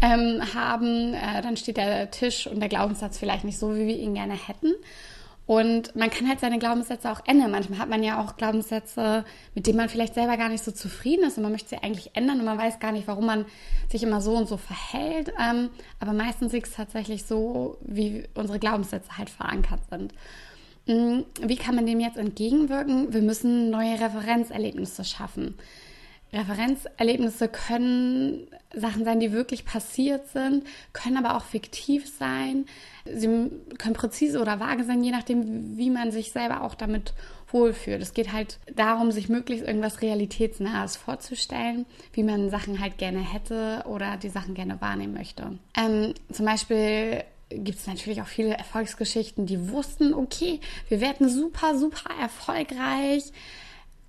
ähm, 0.00 0.42
haben. 0.54 1.14
Äh, 1.14 1.42
dann 1.42 1.56
steht 1.56 1.76
der 1.76 2.10
Tisch 2.10 2.46
und 2.46 2.60
der 2.60 2.68
Glaubenssatz 2.68 3.18
vielleicht 3.18 3.44
nicht 3.44 3.58
so, 3.58 3.74
wie 3.74 3.86
wir 3.86 3.98
ihn 3.98 4.14
gerne 4.14 4.34
hätten. 4.34 4.74
Und 5.46 5.94
man 5.94 6.10
kann 6.10 6.28
halt 6.28 6.40
seine 6.40 6.58
Glaubenssätze 6.58 7.10
auch 7.10 7.20
ändern. 7.24 7.52
Manchmal 7.52 7.78
hat 7.78 7.88
man 7.88 8.02
ja 8.02 8.20
auch 8.20 8.36
Glaubenssätze, 8.36 9.24
mit 9.54 9.66
denen 9.66 9.76
man 9.76 9.88
vielleicht 9.88 10.14
selber 10.14 10.36
gar 10.36 10.48
nicht 10.48 10.64
so 10.64 10.72
zufrieden 10.72 11.24
ist 11.24 11.36
und 11.36 11.44
man 11.44 11.52
möchte 11.52 11.68
sie 11.68 11.82
eigentlich 11.82 12.10
ändern 12.14 12.40
und 12.40 12.46
man 12.46 12.58
weiß 12.58 12.80
gar 12.80 12.90
nicht, 12.90 13.06
warum 13.06 13.26
man 13.26 13.44
sich 13.88 14.02
immer 14.02 14.20
so 14.20 14.32
und 14.32 14.48
so 14.48 14.56
verhält. 14.56 15.32
Ähm, 15.40 15.70
aber 16.00 16.12
meistens 16.12 16.52
ist 16.52 16.66
es 16.66 16.74
tatsächlich 16.74 17.24
so, 17.24 17.78
wie 17.80 18.24
unsere 18.34 18.58
Glaubenssätze 18.58 19.16
halt 19.16 19.30
verankert 19.30 19.80
sind. 19.88 20.12
Hm, 20.86 21.24
wie 21.40 21.56
kann 21.56 21.76
man 21.76 21.86
dem 21.86 22.00
jetzt 22.00 22.16
entgegenwirken? 22.16 23.12
Wir 23.12 23.22
müssen 23.22 23.70
neue 23.70 24.00
Referenzerlebnisse 24.00 25.04
schaffen. 25.04 25.54
Referenzerlebnisse 26.32 27.48
können 27.48 28.48
Sachen 28.74 29.04
sein, 29.04 29.20
die 29.20 29.32
wirklich 29.32 29.64
passiert 29.64 30.28
sind, 30.28 30.64
können 30.92 31.16
aber 31.16 31.36
auch 31.36 31.44
fiktiv 31.44 32.08
sein. 32.18 32.66
Sie 33.04 33.28
können 33.78 33.94
präzise 33.94 34.40
oder 34.40 34.60
vage 34.60 34.84
sein, 34.84 35.02
je 35.02 35.12
nachdem, 35.12 35.76
wie 35.76 35.90
man 35.90 36.10
sich 36.10 36.32
selber 36.32 36.62
auch 36.62 36.74
damit 36.74 37.14
wohlfühlt. 37.52 38.02
Es 38.02 38.12
geht 38.12 38.32
halt 38.32 38.58
darum, 38.74 39.12
sich 39.12 39.28
möglichst 39.28 39.66
irgendwas 39.66 40.02
Realitätsnahes 40.02 40.96
vorzustellen, 40.96 41.86
wie 42.12 42.24
man 42.24 42.50
Sachen 42.50 42.80
halt 42.80 42.98
gerne 42.98 43.20
hätte 43.20 43.84
oder 43.86 44.16
die 44.16 44.28
Sachen 44.28 44.54
gerne 44.54 44.80
wahrnehmen 44.80 45.14
möchte. 45.14 45.58
Ähm, 45.76 46.14
zum 46.32 46.44
Beispiel 46.44 47.22
gibt 47.50 47.78
es 47.78 47.86
natürlich 47.86 48.20
auch 48.20 48.26
viele 48.26 48.54
Erfolgsgeschichten, 48.54 49.46
die 49.46 49.70
wussten, 49.70 50.12
okay, 50.12 50.60
wir 50.88 51.00
werden 51.00 51.28
super, 51.28 51.78
super 51.78 52.10
erfolgreich 52.20 53.32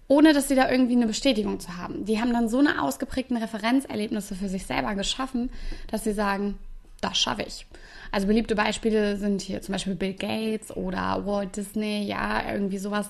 ohne 0.08 0.34
dass 0.34 0.48
sie 0.48 0.56
da 0.56 0.70
irgendwie 0.72 0.96
eine 0.96 1.08
Bestätigung 1.08 1.60
zu 1.60 1.78
haben. 1.78 2.06
Die 2.06 2.20
haben 2.20 2.34
dann 2.34 2.50
so 2.50 2.60
eine 2.60 2.82
ausgeprägten 2.82 3.38
Referenzerlebnisse 3.38 4.36
für 4.36 4.48
sich 4.48 4.66
selber 4.66 4.96
geschaffen, 4.96 5.50
dass 5.92 6.04
sie 6.04 6.14
sagen, 6.14 6.58
das 7.02 7.18
schaffe 7.18 7.44
ich. 7.44 7.66
Also 8.12 8.28
beliebte 8.28 8.56
Beispiele 8.56 9.18
sind 9.18 9.42
hier 9.42 9.62
zum 9.62 9.74
Beispiel 9.74 9.96
Bill 9.96 10.14
Gates 10.14 10.76
oder 10.76 11.26
Walt 11.26 11.56
Disney, 11.58 12.04
ja, 12.04 12.50
irgendwie 12.52 12.78
sowas 12.78 13.10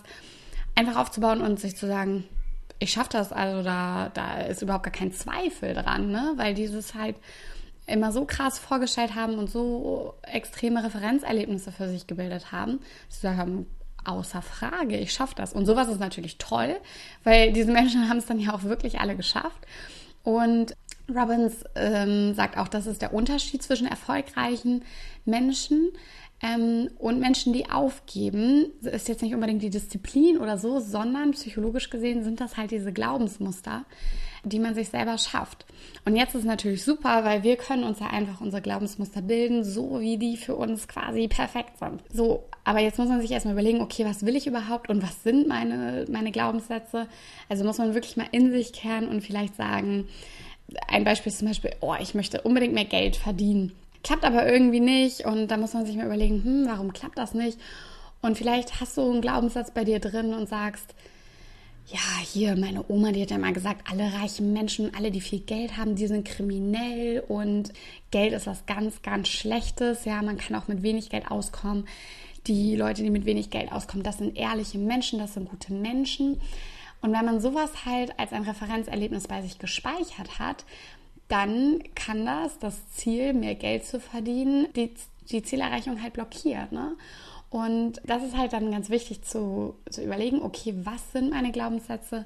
einfach 0.75 0.95
aufzubauen 0.95 1.41
und 1.41 1.59
sich 1.59 1.75
zu 1.75 1.87
sagen, 1.87 2.23
ich 2.79 2.91
schaffe 2.91 3.09
das, 3.11 3.31
also 3.31 3.63
da, 3.63 4.09
da 4.13 4.41
ist 4.41 4.61
überhaupt 4.61 4.83
gar 4.83 4.91
kein 4.91 5.11
Zweifel 5.11 5.73
dran, 5.73 6.11
ne? 6.11 6.33
Weil 6.35 6.53
dieses 6.53 6.93
halt 6.93 7.15
immer 7.87 8.11
so 8.11 8.25
krass 8.25 8.59
vorgestellt 8.59 9.15
haben 9.15 9.39
und 9.39 9.49
so 9.49 10.13
extreme 10.21 10.83
Referenzerlebnisse 10.83 11.71
für 11.71 11.87
sich 11.87 12.05
gebildet 12.05 12.51
haben, 12.51 12.79
dass 13.07 13.21
sie 13.21 13.27
sagen, 13.27 13.65
außer 14.05 14.41
Frage, 14.41 14.97
ich 14.97 15.13
schaffe 15.13 15.35
das. 15.35 15.53
Und 15.53 15.65
sowas 15.65 15.87
ist 15.87 15.99
natürlich 15.99 16.37
toll, 16.37 16.77
weil 17.23 17.53
diese 17.53 17.71
Menschen 17.71 18.09
haben 18.09 18.17
es 18.17 18.25
dann 18.25 18.39
ja 18.39 18.53
auch 18.53 18.63
wirklich 18.63 18.99
alle 18.99 19.15
geschafft. 19.15 19.65
Und 20.23 20.75
Robbins 21.09 21.63
ähm, 21.75 22.33
sagt 22.33 22.57
auch, 22.57 22.67
das 22.67 22.85
ist 22.85 23.01
der 23.01 23.13
Unterschied 23.13 23.63
zwischen 23.63 23.87
erfolgreichen 23.87 24.83
Menschen 25.23 25.91
ähm, 26.41 26.89
und 26.97 27.19
Menschen, 27.19 27.53
die 27.53 27.69
aufgeben. 27.69 28.71
Ist 28.81 29.07
jetzt 29.07 29.21
nicht 29.21 29.33
unbedingt 29.33 29.63
die 29.63 29.69
Disziplin 29.69 30.37
oder 30.37 30.57
so, 30.57 30.79
sondern 30.79 31.31
psychologisch 31.31 31.89
gesehen 31.89 32.23
sind 32.23 32.41
das 32.41 32.57
halt 32.57 32.71
diese 32.71 32.93
Glaubensmuster, 32.93 33.85
die 34.43 34.59
man 34.59 34.75
sich 34.75 34.89
selber 34.89 35.17
schafft. 35.17 35.65
Und 36.05 36.15
jetzt 36.15 36.35
ist 36.35 36.45
natürlich 36.45 36.83
super, 36.83 37.23
weil 37.23 37.43
wir 37.43 37.55
können 37.55 37.83
uns 37.83 37.99
ja 37.99 38.07
einfach 38.07 38.41
unsere 38.41 38.61
Glaubensmuster 38.61 39.21
bilden, 39.21 39.63
so 39.63 39.99
wie 39.99 40.17
die 40.17 40.37
für 40.37 40.55
uns 40.55 40.87
quasi 40.87 41.27
perfekt 41.27 41.79
sind. 41.79 42.03
So, 42.13 42.43
aber 42.67 42.81
jetzt 42.81 42.99
muss 42.99 43.07
man 43.07 43.21
sich 43.21 43.31
erstmal 43.31 43.53
überlegen, 43.53 43.79
okay, 43.79 44.03
was 44.03 44.25
will 44.25 44.35
ich 44.35 44.45
überhaupt 44.45 44.89
und 44.89 45.01
was 45.01 45.23
sind 45.23 45.47
meine, 45.47 46.03
meine 46.11 46.33
Glaubenssätze? 46.33 47.07
Also 47.47 47.63
muss 47.63 47.77
man 47.77 47.93
wirklich 47.93 48.17
mal 48.17 48.27
in 48.33 48.51
sich 48.51 48.73
kehren 48.73 49.07
und 49.07 49.21
vielleicht 49.21 49.55
sagen, 49.55 50.05
ein 50.89 51.05
Beispiel 51.05 51.31
ist 51.31 51.39
zum 51.39 51.47
Beispiel, 51.47 51.71
oh, 51.79 51.95
ich 51.97 52.13
möchte 52.13 52.41
unbedingt 52.41 52.73
mehr 52.73 52.83
Geld 52.83 53.15
verdienen. 53.15 53.71
Klappt 54.03 54.25
aber 54.25 54.45
irgendwie 54.45 54.81
nicht 54.81 55.25
und 55.25 55.47
da 55.47 55.55
muss 55.55 55.75
man 55.75 55.85
sich 55.85 55.95
mal 55.95 56.07
überlegen, 56.07 56.43
hm, 56.43 56.65
warum 56.67 56.91
klappt 56.91 57.17
das 57.17 57.33
nicht? 57.33 57.57
Und 58.21 58.37
vielleicht 58.37 58.81
hast 58.81 58.97
du 58.97 59.09
einen 59.09 59.21
Glaubenssatz 59.21 59.71
bei 59.71 59.85
dir 59.85 60.01
drin 60.01 60.33
und 60.33 60.49
sagst, 60.49 60.93
ja, 61.85 62.19
hier, 62.21 62.57
meine 62.57 62.83
Oma, 62.89 63.13
die 63.13 63.21
hat 63.21 63.31
ja 63.31 63.37
mal 63.37 63.53
gesagt, 63.53 63.89
alle 63.89 64.11
reichen 64.11 64.51
Menschen, 64.51 64.93
alle, 64.93 65.09
die 65.09 65.21
viel 65.21 65.39
Geld 65.39 65.77
haben, 65.77 65.95
die 65.95 66.07
sind 66.07 66.27
kriminell 66.27 67.23
und 67.29 67.71
Geld 68.11 68.33
ist 68.33 68.45
was 68.45 68.65
ganz, 68.65 69.01
ganz 69.03 69.29
Schlechtes. 69.29 70.03
Ja, 70.03 70.21
man 70.21 70.37
kann 70.37 70.57
auch 70.57 70.67
mit 70.67 70.83
wenig 70.83 71.09
Geld 71.09 71.31
auskommen. 71.31 71.87
Die 72.47 72.75
Leute, 72.75 73.03
die 73.03 73.09
mit 73.09 73.25
wenig 73.25 73.49
Geld 73.49 73.71
auskommen, 73.71 74.03
das 74.03 74.17
sind 74.17 74.37
ehrliche 74.37 74.77
Menschen, 74.77 75.19
das 75.19 75.33
sind 75.33 75.49
gute 75.49 75.73
Menschen. 75.73 76.39
Und 77.01 77.13
wenn 77.13 77.25
man 77.25 77.41
sowas 77.41 77.85
halt 77.85 78.17
als 78.19 78.33
ein 78.33 78.43
Referenzerlebnis 78.43 79.27
bei 79.27 79.41
sich 79.41 79.59
gespeichert 79.59 80.39
hat, 80.39 80.65
dann 81.27 81.83
kann 81.93 82.25
das 82.25 82.57
das 82.59 82.89
Ziel, 82.91 83.33
mehr 83.33 83.55
Geld 83.55 83.85
zu 83.85 83.99
verdienen, 83.99 84.67
die, 84.75 84.93
die 85.29 85.43
Zielerreichung 85.43 86.01
halt 86.01 86.13
blockiert. 86.13 86.71
Ne? 86.71 86.95
Und 87.49 88.01
das 88.05 88.23
ist 88.23 88.37
halt 88.37 88.53
dann 88.53 88.71
ganz 88.71 88.89
wichtig 88.89 89.23
zu, 89.23 89.75
zu 89.89 90.03
überlegen, 90.03 90.41
okay, 90.41 90.73
was 90.83 91.11
sind 91.11 91.29
meine 91.31 91.51
Glaubenssätze 91.51 92.25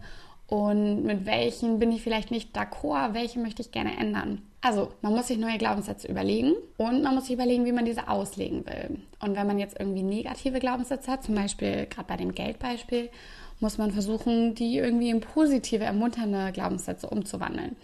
und 0.52 1.06
mit 1.06 1.26
welchen 1.26 1.80
bin 1.80 1.94
ich 1.94 2.02
vielleicht 2.02 2.30
nicht 2.30 2.58
d'accord, 2.58 3.14
welche 3.14 3.40
möchte 3.40 3.62
ich 3.62 3.72
gerne 3.72 3.98
ändern. 3.98 4.42
Also, 4.60 4.92
man 5.02 5.14
muss 5.14 5.28
sich 5.28 5.38
neue 5.38 5.58
Glaubenssätze 5.58 6.10
überlegen 6.10 6.56
und 6.76 7.04
man 7.04 7.16
muss 7.16 7.28
sich 7.28 7.36
überlegen, 7.36 7.64
wie 7.64 7.72
man 7.72 7.86
diese 7.86 8.10
auslegen 8.10 8.66
will. 8.66 9.00
Und 9.22 9.38
wenn 9.38 9.48
man 9.48 9.60
jetzt 9.60 9.80
irgendwie 9.80 10.04
negative 10.04 10.60
Glaubenssätze 10.60 11.10
hat, 11.10 11.24
zum 11.24 11.36
Beispiel 11.36 11.86
gerade 11.86 12.06
bei 12.06 12.18
dem 12.18 12.36
Geldbeispiel, 12.36 13.10
muss 13.62 13.78
man 13.78 13.92
versuchen, 13.92 14.54
die 14.54 14.76
irgendwie 14.76 15.10
in 15.10 15.22
positive, 15.22 15.86
ermunternde 15.86 16.52
Glaubenssätze 16.52 17.08
umzuwandeln. 17.08 17.78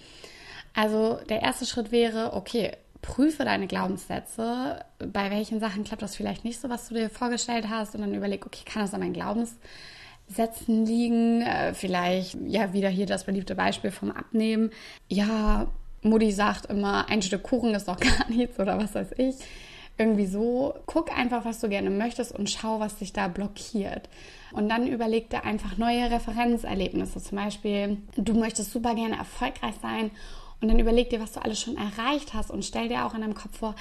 Also 0.75 1.19
der 1.29 1.43
erste 1.43 1.65
Schritt 1.65 1.93
wäre, 1.93 2.33
okay, 2.33 2.73
prüfe 3.01 3.45
deine 3.45 3.67
Glaubenssätze, 3.67 4.83
bei 4.99 5.31
welchen 5.31 5.61
Sachen 5.61 5.85
klappt 5.85 6.01
das 6.01 6.17
vielleicht 6.17 6.43
nicht 6.43 6.59
so, 6.59 6.69
was 6.69 6.89
du 6.89 6.95
dir 6.95 7.09
vorgestellt 7.09 7.69
hast 7.69 7.95
und 7.95 8.01
dann 8.01 8.13
überleg, 8.13 8.45
okay, 8.45 8.65
kann 8.65 8.81
das 8.81 8.93
an 8.93 8.99
meinen 8.99 9.13
Glaubenssätzen 9.13 9.61
liegen? 10.67 11.41
Äh, 11.41 11.73
vielleicht, 11.73 12.37
ja, 12.45 12.73
wieder 12.73 12.89
hier 12.89 13.05
das 13.05 13.25
beliebte 13.25 13.55
Beispiel 13.55 13.91
vom 13.91 14.11
Abnehmen. 14.11 14.71
Ja, 15.07 15.67
Mutti 16.01 16.31
sagt 16.31 16.67
immer, 16.67 17.09
ein 17.09 17.21
Stück 17.21 17.43
Kuchen 17.43 17.73
ist 17.73 17.87
doch 17.87 17.99
gar 17.99 18.29
nichts 18.29 18.59
oder 18.59 18.77
was 18.77 18.95
weiß 18.95 19.13
ich. 19.17 19.35
Irgendwie 19.97 20.27
so, 20.27 20.75
guck 20.85 21.17
einfach, 21.17 21.43
was 21.43 21.59
du 21.59 21.69
gerne 21.69 21.89
möchtest 21.89 22.31
und 22.31 22.49
schau, 22.49 22.79
was 22.79 22.97
dich 22.97 23.13
da 23.13 23.27
blockiert. 23.27 24.09
Und 24.51 24.69
dann 24.69 24.87
überleg 24.87 25.29
dir 25.29 25.43
einfach 25.43 25.77
neue 25.77 26.11
Referenzerlebnisse. 26.11 27.21
Zum 27.21 27.37
Beispiel, 27.37 27.97
du 28.15 28.33
möchtest 28.33 28.71
super 28.71 28.93
gerne 28.93 29.17
erfolgreich 29.17 29.73
sein 29.81 30.11
und 30.61 30.67
dann 30.67 30.79
überleg 30.79 31.09
dir, 31.09 31.19
was 31.19 31.33
du 31.33 31.43
alles 31.43 31.59
schon 31.59 31.77
erreicht 31.77 32.33
hast 32.33 32.51
und 32.51 32.63
stell 32.63 32.89
dir 32.89 33.05
auch 33.05 33.15
in 33.15 33.21
deinem 33.21 33.33
Kopf 33.33 33.57
vor, 33.57 33.75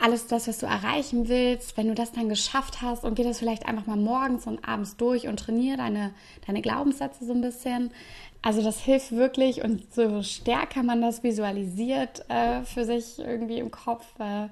alles 0.00 0.26
das, 0.26 0.48
was 0.48 0.58
du 0.58 0.66
erreichen 0.66 1.28
willst, 1.28 1.76
wenn 1.76 1.88
du 1.88 1.94
das 1.94 2.12
dann 2.12 2.28
geschafft 2.28 2.82
hast 2.82 3.04
und 3.04 3.14
geh 3.14 3.24
das 3.24 3.38
vielleicht 3.38 3.66
einfach 3.66 3.86
mal 3.86 3.96
morgens 3.96 4.46
und 4.46 4.66
abends 4.66 4.96
durch 4.96 5.28
und 5.28 5.38
trainiere 5.38 5.76
deine, 5.76 6.12
deine 6.46 6.62
Glaubenssätze 6.62 7.24
so 7.24 7.32
ein 7.32 7.40
bisschen. 7.40 7.90
Also 8.42 8.62
das 8.62 8.80
hilft 8.80 9.12
wirklich 9.12 9.62
und 9.62 9.92
so 9.94 10.22
stärker 10.22 10.82
man 10.82 11.02
das 11.02 11.22
visualisiert 11.22 12.24
äh, 12.30 12.62
für 12.62 12.84
sich 12.84 13.18
irgendwie 13.18 13.58
im 13.58 13.70
Kopf, 13.70 14.06
äh, 14.18 14.48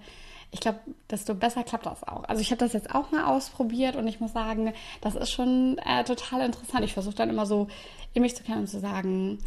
ich 0.51 0.61
glaube, 0.61 0.79
desto 1.11 1.35
besser 1.35 1.63
klappt 1.63 1.87
das 1.87 2.03
auch. 2.05 2.25
Also 2.25 2.41
ich 2.41 2.51
habe 2.51 2.59
das 2.59 2.73
jetzt 2.73 2.95
auch 2.95 3.11
mal 3.11 3.25
ausprobiert 3.25 3.97
und 3.97 4.07
ich 4.07 4.21
muss 4.21 4.33
sagen, 4.33 4.73
das 5.01 5.15
ist 5.15 5.31
schon 5.31 5.79
äh, 5.79 6.05
total 6.05 6.41
interessant. 6.41 6.85
Ich 6.85 6.95
versuche 6.95 7.15
dann 7.15 7.29
immer 7.29 7.45
so 7.45 7.69
in 8.15 8.23
mich 8.23 8.35
zu 8.35 8.43
kennen 8.43 8.61
und 8.61 8.67
zu 8.67 8.81
sagen, 8.81 9.39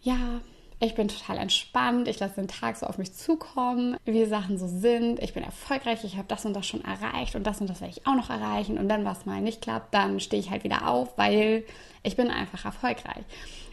ja, 0.00 0.40
ich 0.78 0.94
bin 0.94 1.08
total 1.08 1.38
entspannt, 1.38 2.06
ich 2.06 2.18
lasse 2.18 2.34
den 2.34 2.48
Tag 2.48 2.76
so 2.76 2.86
auf 2.86 2.98
mich 2.98 3.14
zukommen, 3.14 3.96
wie 4.04 4.26
Sachen 4.26 4.58
so 4.58 4.66
sind, 4.68 5.22
ich 5.22 5.32
bin 5.32 5.42
erfolgreich, 5.42 6.04
ich 6.04 6.16
habe 6.16 6.28
das 6.28 6.44
und 6.44 6.54
das 6.54 6.66
schon 6.66 6.84
erreicht 6.84 7.34
und 7.34 7.46
das 7.46 7.60
und 7.60 7.70
das 7.70 7.80
werde 7.80 7.94
ich 7.96 8.06
auch 8.06 8.14
noch 8.14 8.28
erreichen 8.28 8.76
und 8.76 8.88
dann, 8.88 9.04
was 9.04 9.24
mal 9.24 9.40
nicht 9.40 9.62
klappt, 9.62 9.94
dann 9.94 10.20
stehe 10.20 10.40
ich 10.40 10.50
halt 10.50 10.64
wieder 10.64 10.86
auf, 10.88 11.16
weil 11.16 11.64
ich 12.02 12.16
bin 12.16 12.30
einfach 12.30 12.64
erfolgreich. 12.64 13.24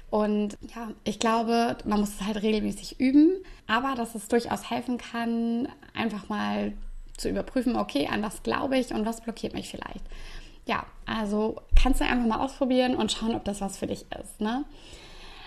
Und 0.09 0.57
ja, 0.75 0.91
ich 1.03 1.19
glaube, 1.19 1.75
man 1.85 1.99
muss 1.99 2.09
es 2.09 2.21
halt 2.21 2.41
regelmäßig 2.41 2.99
üben, 2.99 3.33
aber 3.67 3.95
dass 3.95 4.15
es 4.15 4.27
durchaus 4.27 4.69
helfen 4.69 4.97
kann, 4.97 5.67
einfach 5.93 6.29
mal 6.29 6.73
zu 7.17 7.29
überprüfen, 7.29 7.75
okay, 7.75 8.07
an 8.07 8.21
was 8.21 8.43
glaube 8.43 8.77
ich 8.77 8.93
und 8.93 9.05
was 9.05 9.21
blockiert 9.21 9.53
mich 9.53 9.69
vielleicht. 9.69 10.03
Ja, 10.65 10.85
also 11.05 11.61
kannst 11.75 11.99
du 11.99 12.05
einfach 12.05 12.27
mal 12.27 12.39
ausprobieren 12.39 12.95
und 12.95 13.11
schauen, 13.11 13.35
ob 13.35 13.43
das 13.43 13.59
was 13.59 13.77
für 13.77 13.87
dich 13.87 14.05
ist. 14.21 14.39
Ne? 14.39 14.63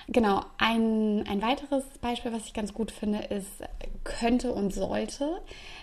Genau, 0.08 0.42
ein, 0.58 1.24
ein 1.28 1.42
weiteres 1.42 1.84
Beispiel, 2.00 2.32
was 2.32 2.46
ich 2.46 2.54
ganz 2.54 2.72
gut 2.72 2.92
finde, 2.92 3.18
ist 3.24 3.62
könnte 4.06 4.52
und 4.52 4.72
sollte. 4.72 5.40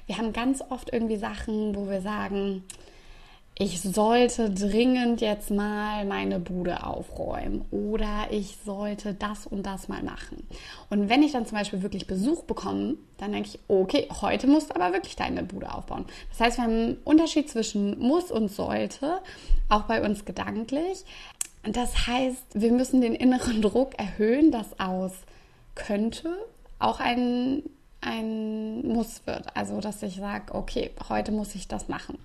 Wir 0.07 0.17
haben 0.17 0.33
ganz 0.33 0.63
oft 0.69 0.91
irgendwie 0.91 1.17
Sachen, 1.17 1.75
wo 1.75 1.89
wir 1.89 2.01
sagen, 2.01 2.63
ich 3.55 3.81
sollte 3.81 4.49
dringend 4.49 5.21
jetzt 5.21 5.51
mal 5.51 6.05
meine 6.05 6.39
Bude 6.39 6.83
aufräumen 6.87 7.65
oder 7.69 8.27
ich 8.31 8.57
sollte 8.65 9.13
das 9.13 9.45
und 9.45 9.63
das 9.63 9.87
mal 9.89 10.01
machen. 10.01 10.47
Und 10.89 11.07
wenn 11.07 11.21
ich 11.21 11.33
dann 11.33 11.45
zum 11.45 11.59
Beispiel 11.59 11.83
wirklich 11.83 12.07
Besuch 12.07 12.45
bekomme, 12.45 12.95
dann 13.17 13.31
denke 13.31 13.49
ich, 13.49 13.59
okay, 13.67 14.07
heute 14.21 14.47
musst 14.47 14.71
du 14.71 14.75
aber 14.75 14.91
wirklich 14.91 15.15
deine 15.15 15.43
Bude 15.43 15.71
aufbauen. 15.71 16.05
Das 16.31 16.39
heißt, 16.39 16.57
wir 16.57 16.63
haben 16.63 16.73
einen 16.73 16.97
Unterschied 17.03 17.47
zwischen 17.47 17.99
muss 17.99 18.31
und 18.31 18.49
sollte, 18.49 19.21
auch 19.69 19.83
bei 19.83 20.03
uns 20.03 20.25
gedanklich. 20.25 21.05
Das 21.63 22.07
heißt, 22.07 22.43
wir 22.53 22.71
müssen 22.71 23.01
den 23.01 23.15
inneren 23.15 23.61
Druck 23.61 23.97
erhöhen, 23.97 24.51
dass 24.51 24.79
aus 24.79 25.13
könnte 25.75 26.35
auch 26.79 26.99
ein, 26.99 27.63
ein 28.01 28.85
Muss 28.87 29.25
wird. 29.25 29.55
Also, 29.55 29.79
dass 29.79 30.03
ich 30.03 30.17
sage, 30.17 30.53
okay, 30.53 30.91
heute 31.07 31.31
muss 31.31 31.55
ich 31.55 31.67
das 31.67 31.87
machen. 31.87 32.17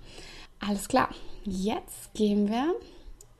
Alles 0.59 0.87
klar. 0.87 1.09
Jetzt 1.45 2.13
gehen 2.13 2.49
wir 2.49 2.75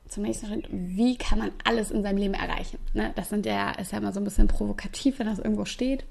zum 0.08 0.22
nächsten 0.22 0.46
Schritt. 0.46 0.66
Wie 0.70 1.16
kann 1.16 1.38
man 1.38 1.50
alles 1.64 1.90
in 1.90 2.02
seinem 2.02 2.16
Leben 2.16 2.34
erreichen? 2.34 2.78
Ne? 2.94 3.12
Das 3.14 3.28
sind 3.28 3.44
ja, 3.44 3.70
ist 3.72 3.92
ja 3.92 3.98
immer 3.98 4.12
so 4.12 4.20
ein 4.20 4.24
bisschen 4.24 4.48
provokativ, 4.48 5.18
wenn 5.18 5.26
das 5.26 5.38
irgendwo 5.38 5.66
steht. 5.66 6.04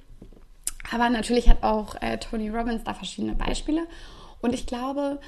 Aber 0.92 1.10
natürlich 1.10 1.50
hat 1.50 1.64
auch 1.64 1.96
äh, 2.02 2.18
Tony 2.18 2.50
Robbins 2.50 2.84
da 2.84 2.94
verschiedene 2.94 3.34
Beispiele. 3.34 3.88
Und 4.42 4.54
ich 4.54 4.66
glaube, 4.66 5.20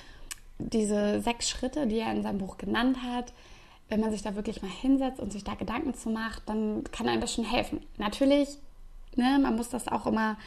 diese 0.59 1.19
sechs 1.21 1.49
Schritte, 1.49 1.87
die 1.87 1.99
er 1.99 2.11
in 2.11 2.23
seinem 2.23 2.37
Buch 2.37 2.57
genannt 2.57 2.97
hat, 3.03 3.33
wenn 3.91 3.99
man 3.99 4.11
sich 4.11 4.23
da 4.23 4.35
wirklich 4.35 4.61
mal 4.61 4.71
hinsetzt 4.71 5.19
und 5.19 5.33
sich 5.33 5.43
da 5.43 5.53
Gedanken 5.53 5.93
zu 5.93 6.09
macht, 6.09 6.43
dann 6.47 6.85
kann 6.93 7.09
einem 7.09 7.19
das 7.19 7.33
schon 7.35 7.43
helfen. 7.43 7.81
Natürlich, 7.97 8.57
ne, 9.17 9.37
man 9.41 9.57
muss 9.57 9.67
das 9.67 9.89
auch 9.89 10.07
immer, 10.07 10.37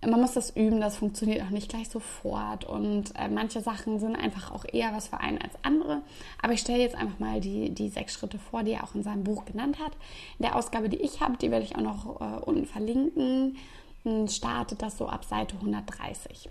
man 0.00 0.20
muss 0.20 0.34
das 0.34 0.50
üben, 0.50 0.80
das 0.80 0.96
funktioniert 0.96 1.42
auch 1.42 1.50
nicht 1.50 1.68
gleich 1.68 1.88
sofort 1.88 2.64
und 2.64 3.16
äh, 3.16 3.28
manche 3.28 3.60
Sachen 3.60 3.98
sind 3.98 4.14
einfach 4.14 4.52
auch 4.52 4.64
eher 4.72 4.94
was 4.94 5.08
für 5.08 5.18
einen 5.18 5.42
als 5.42 5.54
andere. 5.62 6.02
Aber 6.40 6.52
ich 6.52 6.60
stelle 6.60 6.78
jetzt 6.78 6.94
einfach 6.94 7.18
mal 7.18 7.40
die, 7.40 7.70
die 7.70 7.88
sechs 7.88 8.14
Schritte 8.14 8.38
vor, 8.38 8.62
die 8.62 8.72
er 8.72 8.84
auch 8.84 8.94
in 8.94 9.02
seinem 9.02 9.24
Buch 9.24 9.44
genannt 9.44 9.80
hat. 9.80 9.92
In 10.38 10.44
der 10.44 10.54
Ausgabe, 10.54 10.88
die 10.88 10.98
ich 10.98 11.20
habe, 11.20 11.36
die 11.36 11.50
werde 11.50 11.64
ich 11.64 11.74
auch 11.74 11.80
noch 11.80 12.20
äh, 12.20 12.38
unten 12.44 12.64
verlinken, 12.64 13.56
startet 14.28 14.82
das 14.82 14.96
so 14.96 15.08
ab 15.08 15.24
Seite 15.24 15.56
130. 15.56 16.48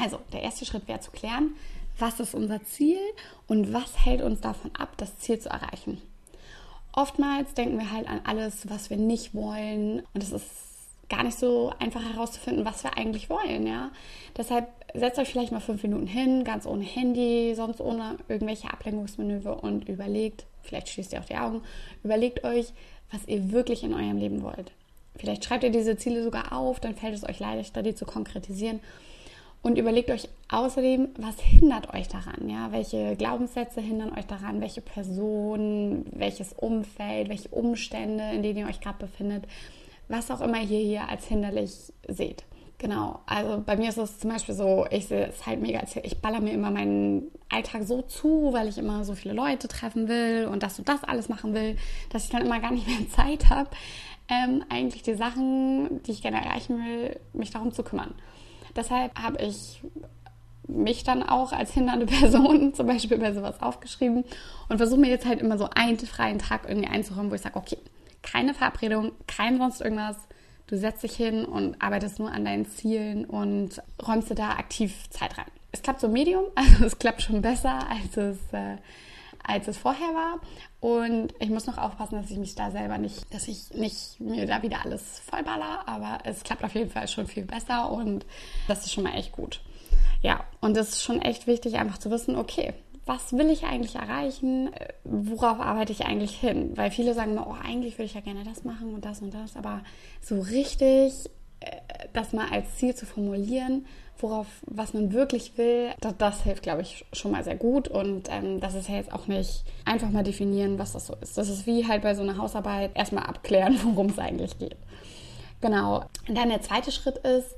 Also, 0.00 0.18
der 0.32 0.42
erste 0.42 0.64
Schritt 0.64 0.88
wäre 0.88 0.98
zu 0.98 1.12
klären, 1.12 1.54
was 1.98 2.20
ist 2.20 2.34
unser 2.34 2.62
Ziel 2.64 2.98
und 3.46 3.72
was 3.72 4.04
hält 4.04 4.22
uns 4.22 4.40
davon 4.40 4.70
ab, 4.76 4.94
das 4.96 5.18
Ziel 5.18 5.38
zu 5.38 5.48
erreichen. 5.48 6.00
Oftmals 6.92 7.54
denken 7.54 7.78
wir 7.78 7.90
halt 7.90 8.08
an 8.08 8.20
alles, 8.24 8.68
was 8.68 8.90
wir 8.90 8.98
nicht 8.98 9.34
wollen 9.34 10.02
und 10.12 10.22
es 10.22 10.32
ist 10.32 10.50
gar 11.08 11.24
nicht 11.24 11.38
so 11.38 11.72
einfach 11.78 12.02
herauszufinden, 12.02 12.64
was 12.64 12.84
wir 12.84 12.96
eigentlich 12.96 13.28
wollen, 13.28 13.66
ja. 13.66 13.90
Deshalb 14.36 14.68
setzt 14.94 15.18
euch 15.18 15.28
vielleicht 15.28 15.52
mal 15.52 15.60
fünf 15.60 15.82
Minuten 15.82 16.06
hin, 16.06 16.42
ganz 16.42 16.66
ohne 16.66 16.84
Handy, 16.84 17.54
sonst 17.54 17.80
ohne 17.80 18.16
irgendwelche 18.28 18.72
Ablenkungsmanöver 18.72 19.62
und 19.62 19.88
überlegt, 19.88 20.46
vielleicht 20.62 20.88
schließt 20.88 21.12
ihr 21.12 21.20
auch 21.20 21.26
die 21.26 21.36
Augen, 21.36 21.62
überlegt 22.02 22.44
euch, 22.44 22.72
was 23.10 23.26
ihr 23.26 23.52
wirklich 23.52 23.84
in 23.84 23.92
eurem 23.92 24.16
Leben 24.16 24.42
wollt. 24.42 24.72
Vielleicht 25.16 25.44
schreibt 25.44 25.64
ihr 25.64 25.70
diese 25.70 25.96
Ziele 25.96 26.22
sogar 26.22 26.52
auf, 26.52 26.80
dann 26.80 26.94
fällt 26.94 27.14
es 27.14 27.28
euch 27.28 27.38
leichter, 27.38 27.82
die 27.82 27.94
zu 27.94 28.06
konkretisieren. 28.06 28.80
Und 29.62 29.78
überlegt 29.78 30.10
euch 30.10 30.28
außerdem, 30.48 31.10
was 31.16 31.40
hindert 31.40 31.94
euch 31.94 32.08
daran? 32.08 32.48
Ja? 32.48 32.72
Welche 32.72 33.14
Glaubenssätze 33.16 33.80
hindern 33.80 34.12
euch 34.18 34.26
daran? 34.26 34.60
Welche 34.60 34.80
Personen, 34.80 36.04
welches 36.10 36.52
Umfeld, 36.52 37.28
welche 37.28 37.48
Umstände, 37.48 38.24
in 38.32 38.42
denen 38.42 38.58
ihr 38.58 38.66
euch 38.66 38.80
gerade 38.80 38.98
befindet? 38.98 39.44
Was 40.08 40.32
auch 40.32 40.40
immer 40.40 40.60
ihr 40.60 40.80
hier 40.80 41.08
als 41.08 41.26
hinderlich 41.26 41.92
seht. 42.08 42.44
Genau, 42.82 43.20
also 43.26 43.62
bei 43.64 43.76
mir 43.76 43.90
ist 43.90 43.98
es 43.98 44.18
zum 44.18 44.30
Beispiel 44.30 44.56
so, 44.56 44.86
ich 44.90 45.06
sehe 45.06 45.28
es 45.28 45.46
halt 45.46 45.60
mega, 45.62 45.80
ich 46.02 46.20
baller 46.20 46.40
mir 46.40 46.52
immer 46.52 46.72
meinen 46.72 47.30
Alltag 47.48 47.84
so 47.84 48.02
zu, 48.02 48.52
weil 48.52 48.66
ich 48.66 48.76
immer 48.76 49.04
so 49.04 49.14
viele 49.14 49.34
Leute 49.34 49.68
treffen 49.68 50.08
will 50.08 50.48
und 50.50 50.64
das 50.64 50.80
und 50.80 50.88
das 50.88 51.04
alles 51.04 51.28
machen 51.28 51.54
will, 51.54 51.76
dass 52.10 52.24
ich 52.24 52.30
dann 52.30 52.44
immer 52.44 52.58
gar 52.58 52.72
nicht 52.72 52.88
mehr 52.88 53.08
Zeit 53.10 53.50
habe, 53.50 53.70
ähm, 54.28 54.64
eigentlich 54.68 55.04
die 55.04 55.14
Sachen, 55.14 56.02
die 56.02 56.10
ich 56.10 56.22
gerne 56.22 56.44
erreichen 56.44 56.84
will, 56.84 57.20
mich 57.32 57.52
darum 57.52 57.70
zu 57.70 57.84
kümmern. 57.84 58.14
Deshalb 58.76 59.18
habe 59.18 59.42
ich 59.42 59.82
mich 60.68 61.04
dann 61.04 61.22
auch 61.22 61.52
als 61.52 61.72
hindernde 61.72 62.06
Person 62.18 62.74
zum 62.74 62.86
Beispiel 62.86 63.18
bei 63.18 63.32
sowas 63.32 63.60
aufgeschrieben 63.60 64.24
und 64.68 64.76
versuche 64.78 65.00
mir 65.00 65.10
jetzt 65.10 65.26
halt 65.26 65.40
immer 65.40 65.58
so 65.58 65.68
einen 65.74 65.98
freien 65.98 66.38
Tag 66.38 66.68
irgendwie 66.68 66.88
einzuräumen, 66.88 67.30
wo 67.30 67.34
ich 67.34 67.42
sage, 67.42 67.56
okay, 67.56 67.78
keine 68.22 68.54
Verabredung, 68.54 69.12
kein 69.26 69.58
sonst 69.58 69.80
irgendwas, 69.80 70.16
Du 70.72 70.78
setzt 70.78 71.02
dich 71.02 71.14
hin 71.14 71.44
und 71.44 71.82
arbeitest 71.82 72.18
nur 72.18 72.32
an 72.32 72.46
deinen 72.46 72.64
Zielen 72.64 73.26
und 73.26 73.82
räumst 74.06 74.30
dir 74.30 74.34
da 74.34 74.52
aktiv 74.52 75.10
Zeit 75.10 75.36
rein. 75.36 75.44
Es 75.70 75.82
klappt 75.82 76.00
so 76.00 76.08
medium, 76.08 76.44
also 76.54 76.86
es 76.86 76.98
klappt 76.98 77.20
schon 77.20 77.42
besser, 77.42 77.86
als 77.90 78.16
es, 78.16 78.38
äh, 78.52 78.78
als 79.44 79.68
es 79.68 79.78
vorher 79.78 80.14
war. 80.14 80.40
Und 80.80 81.34
ich 81.40 81.50
muss 81.50 81.66
noch 81.66 81.78
aufpassen, 81.78 82.20
dass 82.20 82.30
ich 82.30 82.38
mich 82.38 82.54
da 82.54 82.70
selber 82.70 82.98
nicht, 82.98 83.32
dass 83.32 83.48
ich 83.48 83.70
nicht 83.74 84.20
mir 84.20 84.46
da 84.46 84.62
wieder 84.62 84.84
alles 84.84 85.20
vollballer, 85.20 85.86
aber 85.86 86.18
es 86.24 86.42
klappt 86.42 86.64
auf 86.64 86.74
jeden 86.74 86.90
Fall 86.90 87.08
schon 87.08 87.26
viel 87.26 87.44
besser 87.44 87.90
und 87.90 88.26
das 88.68 88.84
ist 88.84 88.92
schon 88.92 89.04
mal 89.04 89.14
echt 89.14 89.32
gut. 89.32 89.60
Ja, 90.22 90.44
und 90.60 90.76
es 90.76 90.90
ist 90.90 91.02
schon 91.02 91.20
echt 91.20 91.46
wichtig, 91.46 91.76
einfach 91.76 91.98
zu 91.98 92.10
wissen, 92.10 92.36
okay, 92.36 92.74
was 93.04 93.32
will 93.32 93.50
ich 93.50 93.64
eigentlich 93.64 93.96
erreichen? 93.96 94.70
Worauf 95.02 95.58
arbeite 95.58 95.92
ich 95.92 96.04
eigentlich 96.04 96.36
hin? 96.38 96.76
Weil 96.76 96.90
viele 96.90 97.14
sagen 97.14 97.34
mir, 97.34 97.46
oh, 97.46 97.56
eigentlich 97.64 97.94
würde 97.94 98.04
ich 98.04 98.14
ja 98.14 98.20
gerne 98.20 98.44
das 98.44 98.64
machen 98.64 98.94
und 98.94 99.04
das 99.04 99.20
und 99.20 99.34
das, 99.34 99.56
aber 99.56 99.82
so 100.20 100.40
richtig 100.40 101.12
äh, 101.60 101.76
das 102.12 102.32
mal 102.32 102.48
als 102.50 102.76
Ziel 102.76 102.94
zu 102.94 103.06
formulieren, 103.06 103.86
worauf, 104.22 104.46
was 104.66 104.94
man 104.94 105.12
wirklich 105.12 105.56
will, 105.58 105.90
das, 106.00 106.14
das 106.18 106.42
hilft, 106.42 106.62
glaube 106.62 106.82
ich, 106.82 107.04
schon 107.12 107.32
mal 107.32 107.44
sehr 107.44 107.56
gut. 107.56 107.88
Und 107.88 108.28
ähm, 108.30 108.60
das 108.60 108.74
ist 108.74 108.88
ja 108.88 108.96
jetzt 108.96 109.12
auch 109.12 109.26
nicht 109.26 109.64
einfach 109.84 110.10
mal 110.10 110.24
definieren, 110.24 110.78
was 110.78 110.92
das 110.92 111.06
so 111.06 111.14
ist. 111.20 111.36
Das 111.38 111.48
ist 111.48 111.66
wie 111.66 111.86
halt 111.86 112.02
bei 112.02 112.14
so 112.14 112.22
einer 112.22 112.38
Hausarbeit 112.38 112.92
erstmal 112.94 113.24
abklären, 113.24 113.78
worum 113.82 114.06
es 114.06 114.18
eigentlich 114.18 114.58
geht. 114.58 114.76
Genau. 115.60 116.04
Und 116.28 116.36
dann 116.36 116.48
der 116.48 116.62
zweite 116.62 116.92
Schritt 116.92 117.18
ist, 117.18 117.54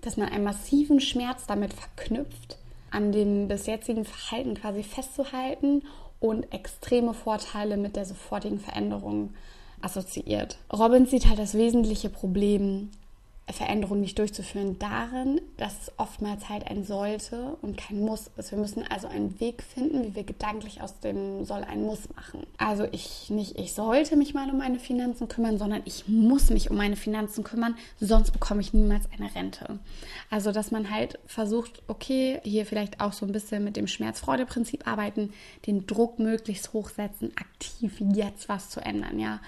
dass 0.00 0.16
man 0.16 0.28
einen 0.28 0.44
massiven 0.44 1.00
Schmerz 1.00 1.46
damit 1.46 1.72
verknüpft, 1.72 2.58
an 2.90 3.12
dem 3.12 3.48
bis 3.48 3.66
jetzigen 3.66 4.04
Verhalten 4.04 4.54
quasi 4.54 4.82
festzuhalten 4.82 5.82
und 6.20 6.52
extreme 6.52 7.14
Vorteile 7.14 7.76
mit 7.76 7.96
der 7.96 8.04
sofortigen 8.04 8.60
Veränderung 8.60 9.34
assoziiert. 9.80 10.58
Robbins 10.72 11.10
sieht 11.10 11.28
halt 11.28 11.38
das 11.38 11.54
wesentliche 11.54 12.08
Problem 12.08 12.90
Veränderung 13.52 14.00
nicht 14.00 14.18
durchzuführen 14.18 14.78
darin, 14.78 15.40
dass 15.58 15.74
es 15.82 15.92
oftmals 15.98 16.48
halt 16.48 16.66
ein 16.66 16.84
sollte 16.84 17.56
und 17.60 17.76
kein 17.76 18.00
muss 18.00 18.30
ist. 18.36 18.50
Wir 18.50 18.58
müssen 18.58 18.84
also 18.88 19.06
einen 19.06 19.38
Weg 19.38 19.62
finden, 19.62 20.02
wie 20.02 20.14
wir 20.14 20.24
gedanklich 20.24 20.80
aus 20.80 20.98
dem 21.00 21.44
soll 21.44 21.62
ein 21.62 21.82
muss 21.82 22.08
machen. 22.16 22.46
Also 22.56 22.84
ich 22.90 23.28
nicht, 23.28 23.58
ich 23.58 23.74
sollte 23.74 24.16
mich 24.16 24.32
mal 24.32 24.50
um 24.50 24.58
meine 24.58 24.78
Finanzen 24.78 25.28
kümmern, 25.28 25.58
sondern 25.58 25.82
ich 25.84 26.08
muss 26.08 26.48
mich 26.48 26.70
um 26.70 26.76
meine 26.76 26.96
Finanzen 26.96 27.44
kümmern, 27.44 27.76
sonst 28.00 28.30
bekomme 28.30 28.62
ich 28.62 28.72
niemals 28.72 29.04
eine 29.16 29.34
Rente. 29.34 29.78
Also 30.30 30.50
dass 30.50 30.70
man 30.70 30.90
halt 30.90 31.18
versucht, 31.26 31.82
okay, 31.86 32.40
hier 32.44 32.64
vielleicht 32.64 33.00
auch 33.00 33.12
so 33.12 33.26
ein 33.26 33.32
bisschen 33.32 33.62
mit 33.62 33.76
dem 33.76 33.86
Schmerzfreude-Prinzip 33.86 34.88
arbeiten, 34.88 35.34
den 35.66 35.86
Druck 35.86 36.18
möglichst 36.18 36.72
hochsetzen, 36.72 37.32
aktiv 37.36 38.00
jetzt 38.14 38.48
was 38.48 38.70
zu 38.70 38.80
ändern, 38.80 39.18
ja. 39.18 39.40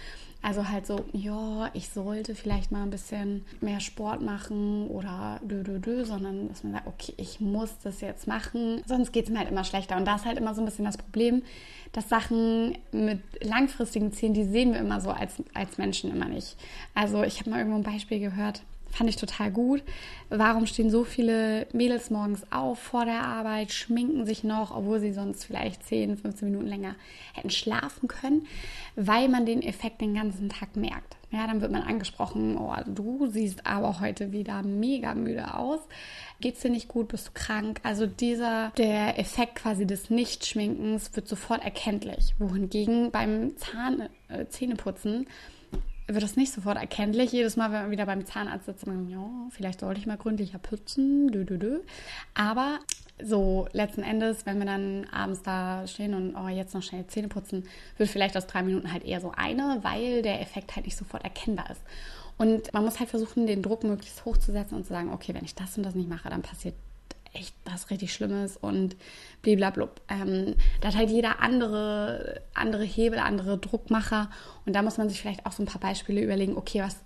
Also 0.47 0.69
halt 0.69 0.87
so, 0.87 1.05
ja, 1.13 1.71
ich 1.73 1.89
sollte 1.89 2.37
vielleicht 2.37 2.71
mal 2.71 2.85
ein 2.85 2.91
bisschen 2.91 3.45
mehr 3.61 3.81
Sport 3.81 4.23
machen 4.23 4.87
oder 4.87 5.41
dö, 5.43 5.65
dö, 5.65 5.81
dö, 5.81 6.05
sondern 6.05 6.47
dass 6.47 6.63
man 6.63 6.75
sagt, 6.75 6.87
okay, 6.87 7.15
ich 7.17 7.41
muss 7.41 7.81
das 7.83 8.01
jetzt 8.01 8.29
machen, 8.29 8.81
sonst 8.87 9.11
geht 9.11 9.25
es 9.25 9.31
mir 9.33 9.41
halt 9.41 9.51
immer 9.51 9.65
schlechter. 9.65 9.97
Und 9.97 10.05
da 10.05 10.15
ist 10.15 10.25
halt 10.25 10.39
immer 10.39 10.55
so 10.55 10.63
ein 10.63 10.65
bisschen 10.65 10.85
das 10.85 10.99
Problem, 10.99 11.43
dass 11.91 12.09
Sachen 12.09 12.79
mit 12.93 13.23
langfristigen 13.43 14.13
Zielen, 14.13 14.35
die 14.35 14.45
sehen 14.45 14.73
wir 14.73 14.79
immer 14.79 15.01
so 15.01 15.11
als, 15.11 15.43
als 15.53 15.79
Menschen 15.79 16.13
immer 16.13 16.27
nicht. 16.27 16.57
Also 16.95 17.25
ich 17.25 17.41
habe 17.41 17.51
mal 17.51 17.59
irgendwo 17.59 17.79
ein 17.79 17.83
Beispiel 17.83 18.21
gehört, 18.21 18.63
Fand 18.91 19.11
ich 19.11 19.17
total 19.17 19.51
gut. 19.51 19.83
Warum 20.31 20.67
stehen 20.67 20.91
so 20.91 21.05
viele 21.05 21.67
Mädels 21.73 22.11
morgens 22.11 22.51
auf 22.51 22.79
vor 22.79 23.05
der 23.05 23.23
Arbeit, 23.23 23.73
schminken 23.73 24.25
sich 24.25 24.43
noch, 24.43 24.75
obwohl 24.75 25.01
sie 25.01 25.13
sonst 25.13 25.45
vielleicht 25.45 25.85
10, 25.85 26.17
15 26.17 26.51
Minuten 26.51 26.67
länger 26.67 26.95
hätten 27.35 27.51
schlafen 27.51 28.09
können? 28.09 28.47
Weil 28.95 29.29
man 29.29 29.45
den 29.45 29.63
Effekt 29.63 30.01
den 30.01 30.15
ganzen 30.15 30.49
Tag 30.49 30.77
merkt. 30.77 31.17
Ja, 31.31 31.47
dann 31.47 31.61
wird 31.61 31.73
man 31.73 31.83
angesprochen, 31.83 32.57
oh, 32.57 32.73
du 32.87 33.27
siehst 33.27 33.67
aber 33.67 34.01
heute 34.01 34.33
wieder 34.33 34.63
mega 34.63 35.15
müde 35.15 35.55
aus. 35.55 35.81
Geht's 36.41 36.61
dir 36.61 36.71
nicht 36.71 36.89
gut? 36.89 37.09
Bist 37.09 37.29
du 37.29 37.31
krank? 37.35 37.81
Also 37.83 38.07
dieser, 38.07 38.71
der 38.79 39.19
Effekt 39.19 39.57
quasi 39.57 39.87
des 39.87 40.09
Nichtschminkens 40.09 41.15
wird 41.17 41.27
sofort 41.27 41.65
erkenntlich. 41.65 42.35
Wohingegen 42.39 43.11
beim 43.11 43.57
Zahn, 43.57 44.09
äh, 44.29 44.47
Zähneputzen 44.47 45.27
wird 46.07 46.23
das 46.23 46.37
nicht 46.37 46.53
sofort 46.53 46.77
erkenntlich. 46.77 47.33
Jedes 47.33 47.57
Mal, 47.57 47.73
wenn 47.73 47.83
man 47.83 47.91
wieder 47.91 48.07
beim 48.07 48.25
Zahnarzt 48.25 48.67
sitzt, 48.67 48.87
man, 48.87 49.09
ja, 49.09 49.29
vielleicht 49.51 49.81
sollte 49.81 50.01
ich 50.01 50.07
mal 50.07 50.17
gründlicher 50.17 50.59
putzen, 50.59 51.31
dö, 51.33 51.45
dö, 51.45 51.59
dö. 51.59 51.81
Aber 52.35 52.79
so 53.23 53.67
letzten 53.73 54.03
Endes, 54.03 54.47
wenn 54.47 54.59
wir 54.59 54.67
dann 54.67 55.07
abends 55.11 55.43
da 55.43 55.87
stehen 55.87 56.15
und 56.15 56.37
oh, 56.37 56.49
jetzt 56.49 56.75
noch 56.75 56.83
schnell 56.83 57.07
Zähne 57.07 57.29
putzen, 57.29 57.65
wird 57.97 58.11
vielleicht 58.11 58.37
aus 58.37 58.47
drei 58.47 58.63
Minuten 58.63 58.93
halt 58.93 59.05
eher 59.05 59.21
so 59.21 59.33
eine, 59.35 59.79
weil 59.83 60.23
der 60.23 60.41
Effekt 60.41 60.77
halt 60.77 60.87
nicht 60.87 60.97
sofort 60.97 61.25
erkennbar 61.25 61.71
ist. 61.71 61.83
Und 62.39 62.73
man 62.75 62.85
muss 62.85 63.01
halt 63.01 63.09
versuchen, 63.09 63.47
den 63.47 63.63
Druck 63.63 63.83
möglichst 63.83 64.25
hochzusetzen 64.25 64.77
und 64.77 64.85
zu 64.85 64.93
sagen, 64.93 65.13
okay, 65.13 65.33
wenn 65.35 65.45
ich 65.45 65.55
das 65.55 65.77
und 65.77 65.85
das 65.85 65.95
nicht 65.95 66.09
mache, 66.09 66.29
dann 66.29 66.43
passiert 66.43 66.75
echt 67.37 67.55
was 67.65 67.91
richtig 67.91 68.13
Schlimmes 68.13 68.57
und 68.57 68.97
bliblablub. 69.43 70.01
Ähm, 70.09 70.55
da 70.81 70.89
hat 70.89 70.97
halt 70.97 71.11
jeder 71.11 71.41
andere, 71.41 72.43
andere 72.55 72.85
Hebel, 72.85 73.19
andere 73.19 73.59
Druckmacher 73.59 74.31
und 74.65 74.75
da 74.75 74.83
muss 74.83 74.99
man 74.99 75.09
sich 75.09 75.21
vielleicht 75.21 75.47
auch 75.47 75.53
so 75.53 75.63
ein 75.63 75.67
paar 75.67 75.81
Beispiele 75.81 76.23
überlegen, 76.23 76.57
okay, 76.57 76.83
was, 76.83 76.97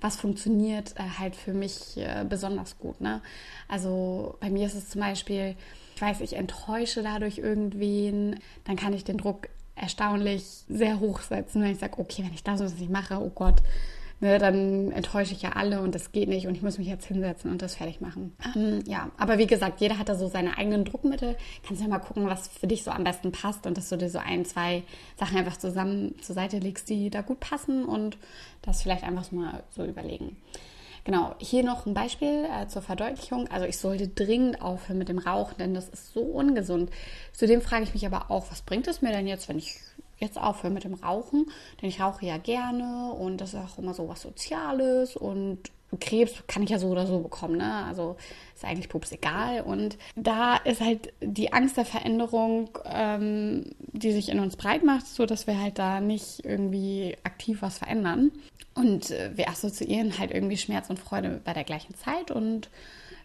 was 0.00 0.16
funktioniert 0.16 0.94
äh, 0.96 1.18
halt 1.18 1.36
für 1.36 1.52
mich 1.52 1.96
äh, 1.96 2.24
besonders 2.28 2.78
gut. 2.78 3.00
Ne? 3.00 3.20
Also 3.68 4.36
bei 4.40 4.50
mir 4.50 4.66
ist 4.66 4.74
es 4.74 4.88
zum 4.88 5.00
Beispiel, 5.00 5.56
ich 5.94 6.02
weiß, 6.02 6.20
ich 6.20 6.34
enttäusche 6.34 7.02
dadurch 7.02 7.38
irgendwen, 7.38 8.40
dann 8.64 8.76
kann 8.76 8.92
ich 8.92 9.04
den 9.04 9.18
Druck 9.18 9.48
erstaunlich 9.74 10.44
sehr 10.68 11.00
hoch 11.00 11.20
setzen, 11.20 11.62
wenn 11.62 11.72
ich 11.72 11.78
sage, 11.78 11.98
okay, 11.98 12.22
wenn 12.24 12.34
ich 12.34 12.42
das 12.42 12.60
und 12.60 12.70
das 12.70 12.78
nicht 12.78 12.90
mache, 12.90 13.20
oh 13.20 13.30
Gott, 13.34 13.62
ne, 14.20 14.38
dann 14.38 14.92
enttäusche 14.92 15.32
ich 15.32 15.42
ja 15.42 15.52
alle 15.52 15.80
und 15.80 15.94
das 15.94 16.12
geht 16.12 16.28
nicht 16.28 16.46
und 16.46 16.54
ich 16.54 16.62
muss 16.62 16.78
mich 16.78 16.86
jetzt 16.86 17.06
hinsetzen 17.06 17.50
und 17.50 17.62
das 17.62 17.74
fertig 17.74 18.00
machen. 18.00 18.36
Ähm, 18.54 18.82
ja, 18.86 19.10
aber 19.18 19.38
wie 19.38 19.46
gesagt, 19.46 19.80
jeder 19.80 19.98
hat 19.98 20.08
da 20.08 20.14
so 20.14 20.28
seine 20.28 20.56
eigenen 20.58 20.84
Druckmittel. 20.84 21.36
Kannst 21.66 21.82
ja 21.82 21.88
mal 21.88 21.98
gucken, 21.98 22.26
was 22.26 22.48
für 22.48 22.66
dich 22.66 22.84
so 22.84 22.90
am 22.90 23.04
besten 23.04 23.32
passt 23.32 23.66
und 23.66 23.76
dass 23.76 23.88
du 23.88 23.96
dir 23.96 24.10
so 24.10 24.18
ein, 24.18 24.44
zwei 24.44 24.82
Sachen 25.18 25.38
einfach 25.38 25.56
zusammen 25.56 26.14
zur 26.20 26.34
Seite 26.34 26.58
legst, 26.58 26.88
die 26.88 27.10
da 27.10 27.22
gut 27.22 27.40
passen 27.40 27.84
und 27.84 28.18
das 28.62 28.82
vielleicht 28.82 29.04
einfach 29.04 29.24
so 29.24 29.36
mal 29.36 29.62
so 29.70 29.84
überlegen. 29.84 30.36
Genau, 31.04 31.34
hier 31.38 31.64
noch 31.64 31.86
ein 31.86 31.94
Beispiel 31.94 32.44
äh, 32.44 32.66
zur 32.68 32.82
Verdeutlichung. 32.82 33.48
Also 33.48 33.66
ich 33.66 33.78
sollte 33.78 34.08
dringend 34.08 34.60
aufhören 34.60 34.98
mit 34.98 35.08
dem 35.08 35.18
Rauchen, 35.18 35.56
denn 35.58 35.74
das 35.74 35.88
ist 35.88 36.12
so 36.12 36.20
ungesund. 36.20 36.90
Zudem 37.32 37.62
frage 37.62 37.84
ich 37.84 37.94
mich 37.94 38.04
aber 38.04 38.30
auch, 38.30 38.50
was 38.50 38.62
bringt 38.62 38.86
es 38.86 39.00
mir 39.00 39.10
denn 39.10 39.26
jetzt, 39.26 39.48
wenn 39.48 39.58
ich 39.58 39.78
jetzt 40.20 40.38
aufhören 40.38 40.74
mit 40.74 40.84
dem 40.84 40.94
Rauchen, 40.94 41.46
denn 41.80 41.88
ich 41.88 42.00
rauche 42.00 42.24
ja 42.24 42.38
gerne 42.38 43.12
und 43.12 43.40
das 43.40 43.54
ist 43.54 43.60
auch 43.60 43.78
immer 43.78 43.94
so 43.94 44.08
was 44.08 44.22
Soziales 44.22 45.16
und 45.16 45.70
Krebs 45.98 46.44
kann 46.46 46.62
ich 46.62 46.70
ja 46.70 46.78
so 46.78 46.88
oder 46.88 47.06
so 47.06 47.18
bekommen, 47.18 47.56
ne? 47.56 47.84
Also 47.86 48.16
ist 48.54 48.64
eigentlich 48.64 48.88
pups 48.88 49.10
egal. 49.10 49.62
Und 49.62 49.98
da 50.14 50.56
ist 50.56 50.80
halt 50.80 51.12
die 51.20 51.52
Angst 51.52 51.76
der 51.76 51.84
Veränderung, 51.84 52.78
ähm, 52.84 53.72
die 53.78 54.12
sich 54.12 54.28
in 54.28 54.38
uns 54.38 54.56
breit 54.56 54.84
macht, 54.84 55.06
so 55.06 55.26
dass 55.26 55.48
wir 55.48 55.60
halt 55.60 55.78
da 55.78 56.00
nicht 56.00 56.44
irgendwie 56.44 57.16
aktiv 57.24 57.62
was 57.62 57.78
verändern. 57.78 58.30
Und 58.74 59.10
äh, 59.10 59.36
wir 59.36 59.48
assoziieren 59.48 60.16
halt 60.18 60.30
irgendwie 60.30 60.58
Schmerz 60.58 60.90
und 60.90 61.00
Freude 61.00 61.40
bei 61.44 61.54
der 61.54 61.64
gleichen 61.64 61.94
Zeit 61.96 62.30
und 62.30 62.70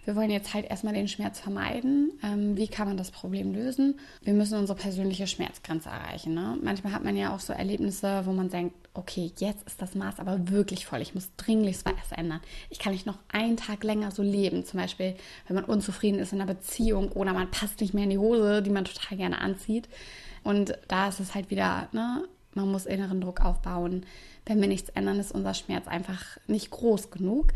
wir 0.05 0.15
wollen 0.15 0.29
jetzt 0.29 0.53
halt 0.53 0.65
erstmal 0.65 0.93
den 0.93 1.07
Schmerz 1.07 1.39
vermeiden. 1.39 2.11
Ähm, 2.23 2.55
wie 2.55 2.67
kann 2.67 2.87
man 2.87 2.95
das 2.95 3.11
Problem 3.11 3.53
lösen? 3.53 3.99
Wir 4.21 4.33
müssen 4.33 4.57
unsere 4.57 4.77
persönliche 4.77 5.27
Schmerzgrenze 5.27 5.89
erreichen. 5.89 6.33
Ne? 6.33 6.57
Manchmal 6.61 6.93
hat 6.93 7.03
man 7.03 7.17
ja 7.17 7.33
auch 7.35 7.39
so 7.39 7.53
Erlebnisse, 7.53 8.21
wo 8.25 8.31
man 8.31 8.49
denkt, 8.49 8.75
okay, 8.93 9.31
jetzt 9.39 9.67
ist 9.67 9.81
das 9.81 9.95
Maß 9.95 10.19
aber 10.19 10.49
wirklich 10.49 10.85
voll. 10.85 11.01
Ich 11.01 11.15
muss 11.15 11.29
dringlichst 11.37 11.85
was 11.85 12.17
ändern. 12.17 12.39
Ich 12.69 12.79
kann 12.79 12.93
nicht 12.93 13.05
noch 13.05 13.17
einen 13.29 13.57
Tag 13.57 13.83
länger 13.83 14.11
so 14.11 14.21
leben. 14.21 14.63
Zum 14.63 14.79
Beispiel, 14.79 15.15
wenn 15.47 15.55
man 15.55 15.65
unzufrieden 15.65 16.19
ist 16.19 16.33
in 16.33 16.41
einer 16.41 16.53
Beziehung 16.53 17.11
oder 17.11 17.33
man 17.33 17.51
passt 17.51 17.81
nicht 17.81 17.93
mehr 17.93 18.05
in 18.05 18.11
die 18.11 18.17
Hose, 18.17 18.61
die 18.61 18.69
man 18.69 18.85
total 18.85 19.17
gerne 19.17 19.39
anzieht. 19.39 19.89
Und 20.43 20.77
da 20.87 21.09
ist 21.09 21.19
es 21.19 21.33
halt 21.33 21.49
wieder, 21.49 21.89
ne, 21.91 22.23
man 22.55 22.71
muss 22.71 22.85
inneren 22.85 23.21
Druck 23.21 23.41
aufbauen. 23.41 24.05
Wenn 24.45 24.61
wir 24.61 24.67
nichts 24.67 24.89
ändern, 24.89 25.19
ist 25.19 25.31
unser 25.31 25.53
Schmerz 25.53 25.87
einfach 25.87 26.37
nicht 26.47 26.69
groß 26.71 27.11
genug. 27.11 27.47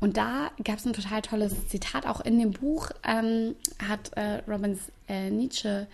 Und 0.00 0.16
da 0.16 0.50
gab 0.64 0.78
es 0.78 0.86
ein 0.86 0.92
total 0.92 1.22
tolles 1.22 1.68
Zitat, 1.68 2.06
auch 2.06 2.20
in 2.20 2.38
dem 2.38 2.52
Buch 2.52 2.90
ähm, 3.04 3.54
hat 3.86 4.12
äh, 4.14 4.42
Robbins 4.48 4.80
äh, 5.08 5.30
Nietzsche 5.30 5.86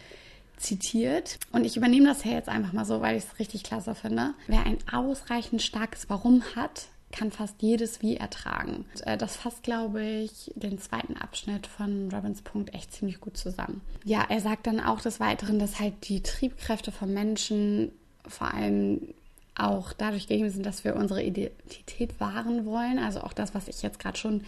zitiert. 0.57 1.39
Und 1.53 1.65
ich 1.65 1.77
übernehme 1.77 2.07
das 2.07 2.23
hier 2.23 2.33
jetzt 2.33 2.49
einfach 2.49 2.73
mal 2.73 2.85
so, 2.85 3.01
weil 3.01 3.17
ich 3.17 3.25
es 3.25 3.39
richtig 3.39 3.63
klasse 3.63 3.95
finde. 3.95 4.35
Wer 4.47 4.65
ein 4.65 4.79
ausreichend 4.91 5.63
starkes 5.63 6.09
Warum 6.09 6.43
hat, 6.55 6.89
kann 7.13 7.31
fast 7.31 7.63
jedes 7.63 8.03
Wie 8.03 8.17
ertragen. 8.17 8.85
Und, 8.93 9.07
äh, 9.07 9.17
das 9.17 9.37
fasst, 9.37 9.63
glaube 9.63 10.05
ich, 10.05 10.53
den 10.55 10.79
zweiten 10.79 11.17
Abschnitt 11.17 11.67
von 11.67 12.11
Robbins 12.13 12.43
Punkt 12.43 12.75
echt 12.75 12.93
ziemlich 12.93 13.21
gut 13.21 13.37
zusammen. 13.37 13.81
Ja, 14.05 14.25
er 14.29 14.41
sagt 14.41 14.67
dann 14.67 14.81
auch 14.81 15.01
des 15.01 15.21
Weiteren, 15.21 15.59
dass 15.59 15.81
halt 15.81 16.09
die 16.09 16.23
Triebkräfte 16.23 16.93
von 16.93 17.13
Menschen 17.13 17.93
vor 18.29 18.53
allem 18.53 19.15
auch 19.55 19.93
dadurch 19.93 20.29
gegeben 20.29 20.51
sind, 20.51 20.67
dass 20.67 20.85
wir 20.85 20.97
unsere 20.97 21.23
Identität 21.23 22.21
wahren 22.21 22.67
wollen. 22.67 22.99
Also 22.99 23.21
auch 23.21 23.33
das, 23.33 23.55
was 23.55 23.69
ich 23.69 23.83
jetzt 23.83 23.99
gerade 23.99 24.19
schon 24.19 24.43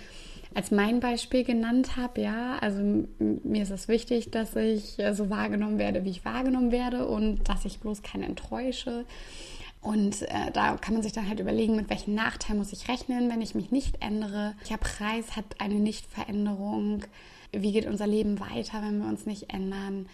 als 0.55 0.71
mein 0.71 1.01
Beispiel 1.01 1.45
genannt 1.45 1.97
habe. 1.97 2.23
Ja, 2.23 2.59
also 2.59 2.81
mir 3.19 3.63
ist 3.63 3.71
es 3.71 3.89
wichtig, 3.89 4.31
dass 4.31 4.57
ich 4.57 4.99
äh, 4.99 5.15
so 5.15 5.31
wahrgenommen 5.31 5.79
werde, 5.79 6.05
wie 6.05 6.11
ich 6.11 6.25
wahrgenommen 6.25 6.73
werde 6.73 7.07
und 7.07 7.49
dass 7.49 7.65
ich 7.65 7.79
bloß 7.81 8.03
keinen 8.03 8.25
enttäusche. 8.25 9.05
Und 9.81 10.23
äh, 10.23 10.51
da 10.53 10.77
kann 10.77 10.95
man 10.95 11.03
sich 11.03 11.13
dann 11.13 11.29
halt 11.29 11.41
überlegen, 11.41 11.77
mit 11.77 11.89
welchem 11.89 12.15
Nachteil 12.15 12.57
muss 12.57 12.73
ich 12.73 12.89
rechnen, 12.89 13.31
wenn 13.31 13.41
ich 13.41 13.55
mich 13.55 13.71
nicht 13.71 14.03
ändere. 14.03 14.55
Welcher 14.59 14.79
Preis 14.79 15.37
hat 15.37 15.45
eine 15.59 15.77
Nichtveränderung? 15.77 17.05
Wie 17.53 17.73
geht 17.73 17.87
unser 17.87 18.07
Leben 18.07 18.41
weiter, 18.41 18.83
wenn 18.83 19.01
wir 19.01 19.09
uns 19.09 19.25
nicht 19.25 19.53
ändern? 19.53 20.07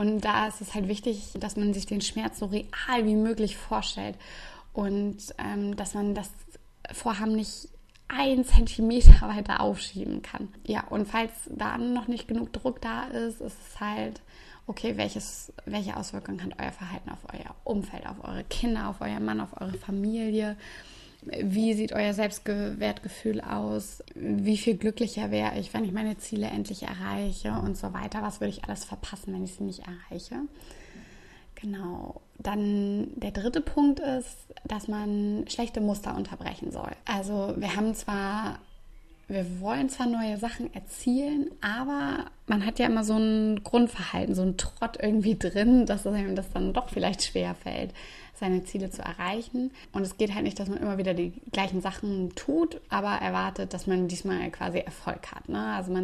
Und 0.00 0.22
da 0.22 0.46
ist 0.46 0.62
es 0.62 0.72
halt 0.72 0.88
wichtig, 0.88 1.28
dass 1.34 1.56
man 1.56 1.74
sich 1.74 1.84
den 1.84 2.00
Schmerz 2.00 2.38
so 2.38 2.46
real 2.46 3.04
wie 3.04 3.16
möglich 3.16 3.58
vorstellt 3.58 4.16
und 4.72 5.18
ähm, 5.36 5.76
dass 5.76 5.92
man 5.92 6.14
das 6.14 6.30
Vorhaben 6.90 7.36
nicht 7.36 7.68
ein 8.08 8.46
Zentimeter 8.46 9.20
weiter 9.28 9.60
aufschieben 9.60 10.22
kann. 10.22 10.48
Ja, 10.66 10.84
und 10.88 11.06
falls 11.06 11.32
da 11.50 11.76
noch 11.76 12.08
nicht 12.08 12.28
genug 12.28 12.50
Druck 12.54 12.80
da 12.80 13.08
ist, 13.08 13.42
ist 13.42 13.58
es 13.60 13.78
halt, 13.78 14.22
okay, 14.66 14.96
welches, 14.96 15.52
welche 15.66 15.94
Auswirkungen 15.94 16.42
hat 16.42 16.58
euer 16.58 16.72
Verhalten 16.72 17.10
auf 17.10 17.26
euer 17.30 17.54
Umfeld, 17.64 18.06
auf 18.06 18.24
eure 18.24 18.44
Kinder, 18.44 18.88
auf 18.88 19.02
euren 19.02 19.26
Mann, 19.26 19.38
auf 19.38 19.60
eure 19.60 19.76
Familie? 19.76 20.56
Wie 21.22 21.74
sieht 21.74 21.92
euer 21.92 22.14
Selbstwertgefühl 22.14 23.40
aus? 23.40 24.02
Wie 24.14 24.56
viel 24.56 24.76
glücklicher 24.76 25.30
wäre 25.30 25.58
ich, 25.58 25.74
wenn 25.74 25.84
ich 25.84 25.92
meine 25.92 26.16
Ziele 26.18 26.46
endlich 26.46 26.82
erreiche 26.82 27.52
und 27.52 27.76
so 27.76 27.92
weiter? 27.92 28.22
Was 28.22 28.40
würde 28.40 28.52
ich 28.52 28.64
alles 28.64 28.84
verpassen, 28.84 29.34
wenn 29.34 29.44
ich 29.44 29.54
sie 29.54 29.64
nicht 29.64 29.80
erreiche? 29.80 30.36
Genau. 31.56 32.22
Dann 32.38 33.08
der 33.16 33.32
dritte 33.32 33.60
Punkt 33.60 34.00
ist, 34.00 34.36
dass 34.64 34.88
man 34.88 35.44
schlechte 35.48 35.82
Muster 35.82 36.16
unterbrechen 36.16 36.72
soll. 36.72 36.92
Also 37.04 37.54
wir 37.56 37.76
haben 37.76 37.94
zwar, 37.94 38.58
wir 39.30 39.60
wollen 39.60 39.88
zwar 39.88 40.06
neue 40.06 40.36
Sachen 40.36 40.72
erzielen, 40.74 41.50
aber 41.60 42.26
man 42.46 42.66
hat 42.66 42.78
ja 42.78 42.86
immer 42.86 43.04
so 43.04 43.16
ein 43.16 43.62
Grundverhalten, 43.62 44.34
so 44.34 44.42
ein 44.42 44.56
Trott 44.56 44.98
irgendwie 45.00 45.38
drin, 45.38 45.86
dass 45.86 46.06
einem 46.06 46.34
das 46.34 46.50
dann 46.50 46.72
doch 46.72 46.88
vielleicht 46.88 47.22
schwer 47.22 47.54
fällt 47.54 47.92
seine 48.40 48.64
Ziele 48.64 48.90
zu 48.90 49.02
erreichen. 49.02 49.70
Und 49.92 50.02
es 50.02 50.16
geht 50.16 50.34
halt 50.34 50.44
nicht, 50.44 50.58
dass 50.58 50.68
man 50.68 50.78
immer 50.78 50.98
wieder 50.98 51.14
die 51.14 51.32
gleichen 51.52 51.80
Sachen 51.80 52.34
tut, 52.34 52.80
aber 52.88 53.10
erwartet, 53.10 53.72
dass 53.72 53.86
man 53.86 54.08
diesmal 54.08 54.50
quasi 54.50 54.78
Erfolg 54.78 55.30
hat. 55.30 55.48
Ne? 55.48 55.74
Also 55.74 55.92
man 55.92 55.98